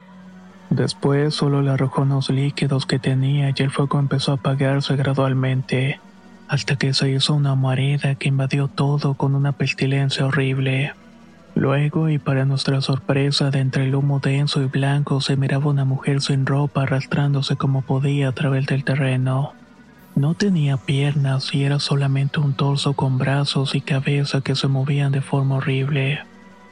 Después 0.69 1.35
solo 1.35 1.61
le 1.61 1.71
arrojó 1.71 2.01
unos 2.01 2.29
líquidos 2.29 2.85
que 2.85 2.99
tenía 2.99 3.53
y 3.55 3.63
el 3.63 3.71
fuego 3.71 3.97
empezó 3.97 4.33
a 4.33 4.35
apagarse 4.35 4.97
gradualmente, 4.97 6.01
hasta 6.49 6.75
que 6.75 6.93
se 6.93 7.11
hizo 7.11 7.33
una 7.33 7.53
humareda 7.53 8.15
que 8.15 8.27
invadió 8.27 8.67
todo 8.67 9.13
con 9.13 9.33
una 9.33 9.53
pestilencia 9.53 10.25
horrible. 10.25 10.91
Luego, 11.55 12.09
y 12.09 12.17
para 12.17 12.43
nuestra 12.43 12.81
sorpresa, 12.81 13.51
de 13.51 13.59
entre 13.59 13.85
el 13.85 13.95
humo 13.95 14.19
denso 14.19 14.61
y 14.61 14.65
blanco 14.65 15.21
se 15.21 15.37
miraba 15.37 15.67
una 15.67 15.85
mujer 15.85 16.19
sin 16.19 16.45
ropa 16.45 16.83
arrastrándose 16.83 17.55
como 17.55 17.83
podía 17.83 18.27
a 18.27 18.33
través 18.33 18.65
del 18.65 18.83
terreno. 18.83 19.53
No 20.17 20.33
tenía 20.33 20.77
piernas 20.77 21.53
y 21.53 21.63
era 21.63 21.77
solamente 21.77 22.39
un 22.39 22.55
torso 22.55 22.93
con 22.93 23.19
brazos 23.19 23.75
y 23.75 23.81
cabeza 23.81 24.41
que 24.41 24.55
se 24.55 24.67
movían 24.67 25.11
de 25.11 25.21
forma 25.21 25.57
horrible. 25.57 26.21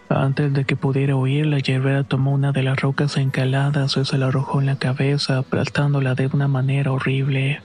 Antes 0.09 0.51
de 0.51 0.65
que 0.65 0.75
pudiera 0.75 1.15
huir, 1.15 1.45
la 1.45 1.59
hierbera 1.59 2.03
tomó 2.03 2.31
una 2.31 2.51
de 2.53 2.63
las 2.63 2.81
rocas 2.81 3.17
encaladas 3.17 3.97
y 3.97 4.05
se 4.05 4.17
la 4.17 4.29
arrojó 4.29 4.61
en 4.61 4.65
la 4.65 4.77
cabeza, 4.77 5.37
aplastándola 5.37 6.15
de 6.15 6.25
una 6.33 6.47
manera 6.47 6.91
horrible. 6.91 7.61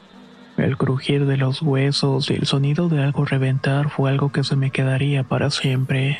El 0.59 0.77
crujir 0.77 1.25
de 1.25 1.39
los 1.39 1.63
huesos 1.63 2.31
y 2.31 2.35
el 2.35 2.47
sonido 2.47 2.91
de 2.91 3.03
algo 3.03 3.25
reventar 3.25 3.89
fue 3.89 4.11
algo 4.11 4.31
que 4.33 4.45
se 4.45 4.57
me 4.57 4.71
quedaría 4.71 5.25
para 5.25 5.49
siempre. 5.49 6.19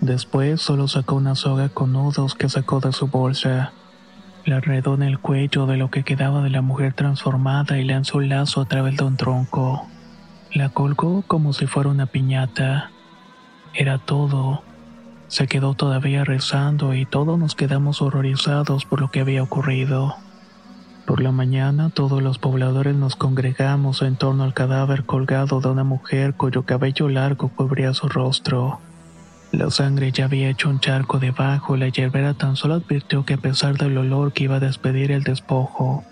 Después 0.00 0.60
solo 0.60 0.88
sacó 0.88 1.14
una 1.14 1.36
soga 1.36 1.68
con 1.68 1.92
nudos 1.92 2.34
que 2.34 2.48
sacó 2.48 2.80
de 2.80 2.90
su 2.90 3.06
bolsa. 3.06 3.74
La 4.44 4.56
enredó 4.56 4.94
en 4.94 5.02
el 5.02 5.20
cuello 5.20 5.66
de 5.66 5.76
lo 5.76 5.90
que 5.90 6.02
quedaba 6.02 6.42
de 6.42 6.50
la 6.50 6.62
mujer 6.62 6.94
transformada 6.94 7.78
y 7.78 7.84
lanzó 7.84 8.18
un 8.18 8.28
lazo 8.28 8.60
a 8.60 8.64
través 8.64 8.96
de 8.96 9.04
un 9.04 9.16
tronco. 9.16 9.86
La 10.52 10.68
colgó 10.68 11.22
como 11.22 11.52
si 11.52 11.66
fuera 11.66 11.90
una 11.90 12.06
piñata. 12.06 12.90
Era 13.72 13.98
todo. 13.98 14.62
Se 15.28 15.46
quedó 15.46 15.74
todavía 15.74 16.24
rezando 16.24 16.92
y 16.92 17.06
todos 17.06 17.38
nos 17.38 17.54
quedamos 17.54 18.02
horrorizados 18.02 18.84
por 18.84 19.00
lo 19.00 19.10
que 19.10 19.20
había 19.20 19.42
ocurrido. 19.42 20.16
Por 21.06 21.22
la 21.22 21.32
mañana 21.32 21.90
todos 21.90 22.20
los 22.20 22.38
pobladores 22.38 22.96
nos 22.96 23.16
congregamos 23.16 24.02
en 24.02 24.16
torno 24.16 24.44
al 24.44 24.54
cadáver 24.54 25.04
colgado 25.04 25.60
de 25.60 25.68
una 25.68 25.84
mujer 25.84 26.34
cuyo 26.34 26.64
cabello 26.64 27.08
largo 27.08 27.48
cubría 27.48 27.94
su 27.94 28.08
rostro. 28.08 28.80
La 29.52 29.70
sangre 29.70 30.12
ya 30.12 30.24
había 30.24 30.48
hecho 30.48 30.70
un 30.70 30.80
charco 30.80 31.18
debajo 31.18 31.76
la 31.76 31.88
hierbera 31.88 32.32
tan 32.32 32.56
solo 32.56 32.74
advirtió 32.74 33.26
que 33.26 33.34
a 33.34 33.38
pesar 33.38 33.76
del 33.76 33.98
olor 33.98 34.32
que 34.32 34.44
iba 34.44 34.56
a 34.56 34.60
despedir 34.60 35.12
el 35.12 35.24
despojo, 35.24 36.04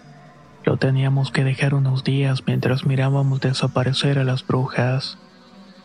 lo 0.62 0.76
teníamos 0.76 1.30
que 1.30 1.42
dejar 1.42 1.72
unos 1.72 2.04
días 2.04 2.42
mientras 2.46 2.84
mirábamos 2.84 3.40
desaparecer 3.40 4.18
a 4.18 4.24
las 4.24 4.46
brujas. 4.46 5.16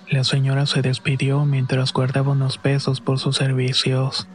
La 0.10 0.26
señora 0.26 0.66
se 0.66 0.82
despidió 0.82 1.46
mientras 1.46 1.94
guardaba 1.94 2.34
unos 2.34 2.58
pesos 2.58 3.00
por 3.00 3.20
sus 3.20 3.38
servicios, 3.38 4.28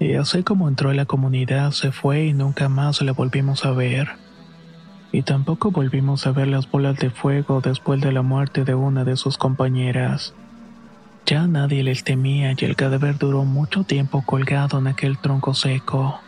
y 0.00 0.14
así 0.14 0.42
como 0.42 0.68
entró 0.68 0.90
a 0.90 0.94
la 0.94 1.06
comunidad 1.06 1.70
se 1.70 1.92
fue 1.92 2.24
y 2.24 2.32
nunca 2.32 2.68
más 2.68 3.00
la 3.02 3.12
volvimos 3.12 3.64
a 3.64 3.70
ver. 3.70 4.08
Y 5.12 5.22
tampoco 5.22 5.70
volvimos 5.70 6.26
a 6.26 6.32
ver 6.32 6.48
las 6.48 6.68
bolas 6.68 6.98
de 6.98 7.10
fuego 7.10 7.60
después 7.60 8.00
de 8.00 8.10
la 8.10 8.22
muerte 8.22 8.64
de 8.64 8.74
una 8.74 9.04
de 9.04 9.16
sus 9.16 9.38
compañeras. 9.38 10.34
Ya 11.26 11.46
nadie 11.46 11.82
les 11.82 12.04
temía 12.04 12.54
y 12.56 12.64
el 12.66 12.76
cadáver 12.76 13.16
duró 13.16 13.44
mucho 13.44 13.84
tiempo 13.84 14.22
colgado 14.26 14.78
en 14.78 14.88
aquel 14.88 15.16
tronco 15.16 15.54
seco, 15.54 16.20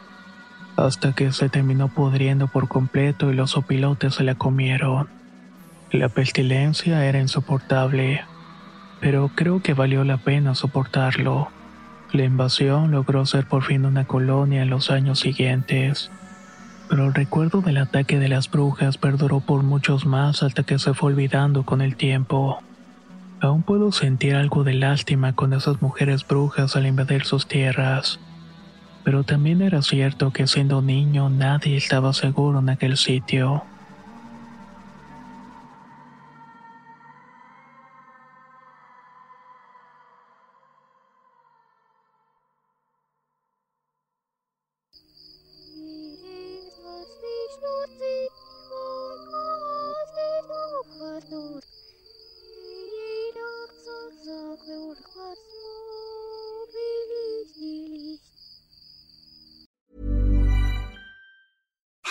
hasta 0.76 1.12
que 1.12 1.32
se 1.32 1.50
terminó 1.50 1.88
pudriendo 1.88 2.48
por 2.48 2.66
completo 2.68 3.30
y 3.30 3.34
los 3.34 3.58
opilotes 3.58 4.14
se 4.14 4.24
la 4.24 4.36
comieron. 4.36 5.08
La 5.90 6.08
pestilencia 6.08 7.04
era 7.04 7.20
insoportable, 7.20 8.24
pero 9.00 9.30
creo 9.34 9.60
que 9.60 9.74
valió 9.74 10.02
la 10.02 10.16
pena 10.16 10.54
soportarlo. 10.54 11.48
La 12.12 12.24
invasión 12.24 12.90
logró 12.90 13.26
ser 13.26 13.46
por 13.46 13.64
fin 13.64 13.84
una 13.84 14.06
colonia 14.06 14.62
en 14.62 14.70
los 14.70 14.90
años 14.90 15.20
siguientes, 15.20 16.10
pero 16.88 17.04
el 17.04 17.12
recuerdo 17.12 17.60
del 17.60 17.76
ataque 17.76 18.18
de 18.18 18.28
las 18.28 18.50
brujas 18.50 18.96
perduró 18.96 19.40
por 19.40 19.62
muchos 19.62 20.06
más 20.06 20.42
hasta 20.42 20.62
que 20.62 20.78
se 20.78 20.94
fue 20.94 21.12
olvidando 21.12 21.64
con 21.64 21.82
el 21.82 21.96
tiempo. 21.96 22.62
Aún 23.40 23.62
puedo 23.62 23.92
sentir 23.92 24.34
algo 24.34 24.64
de 24.64 24.74
lástima 24.74 25.34
con 25.34 25.52
esas 25.52 25.82
mujeres 25.82 26.26
brujas 26.26 26.74
al 26.74 26.86
invadir 26.86 27.24
sus 27.24 27.46
tierras. 27.46 28.18
Pero 29.04 29.24
también 29.24 29.60
era 29.60 29.82
cierto 29.82 30.32
que 30.32 30.46
siendo 30.46 30.80
niño 30.80 31.28
nadie 31.28 31.76
estaba 31.76 32.12
seguro 32.12 32.60
en 32.60 32.70
aquel 32.70 32.96
sitio. 32.96 33.64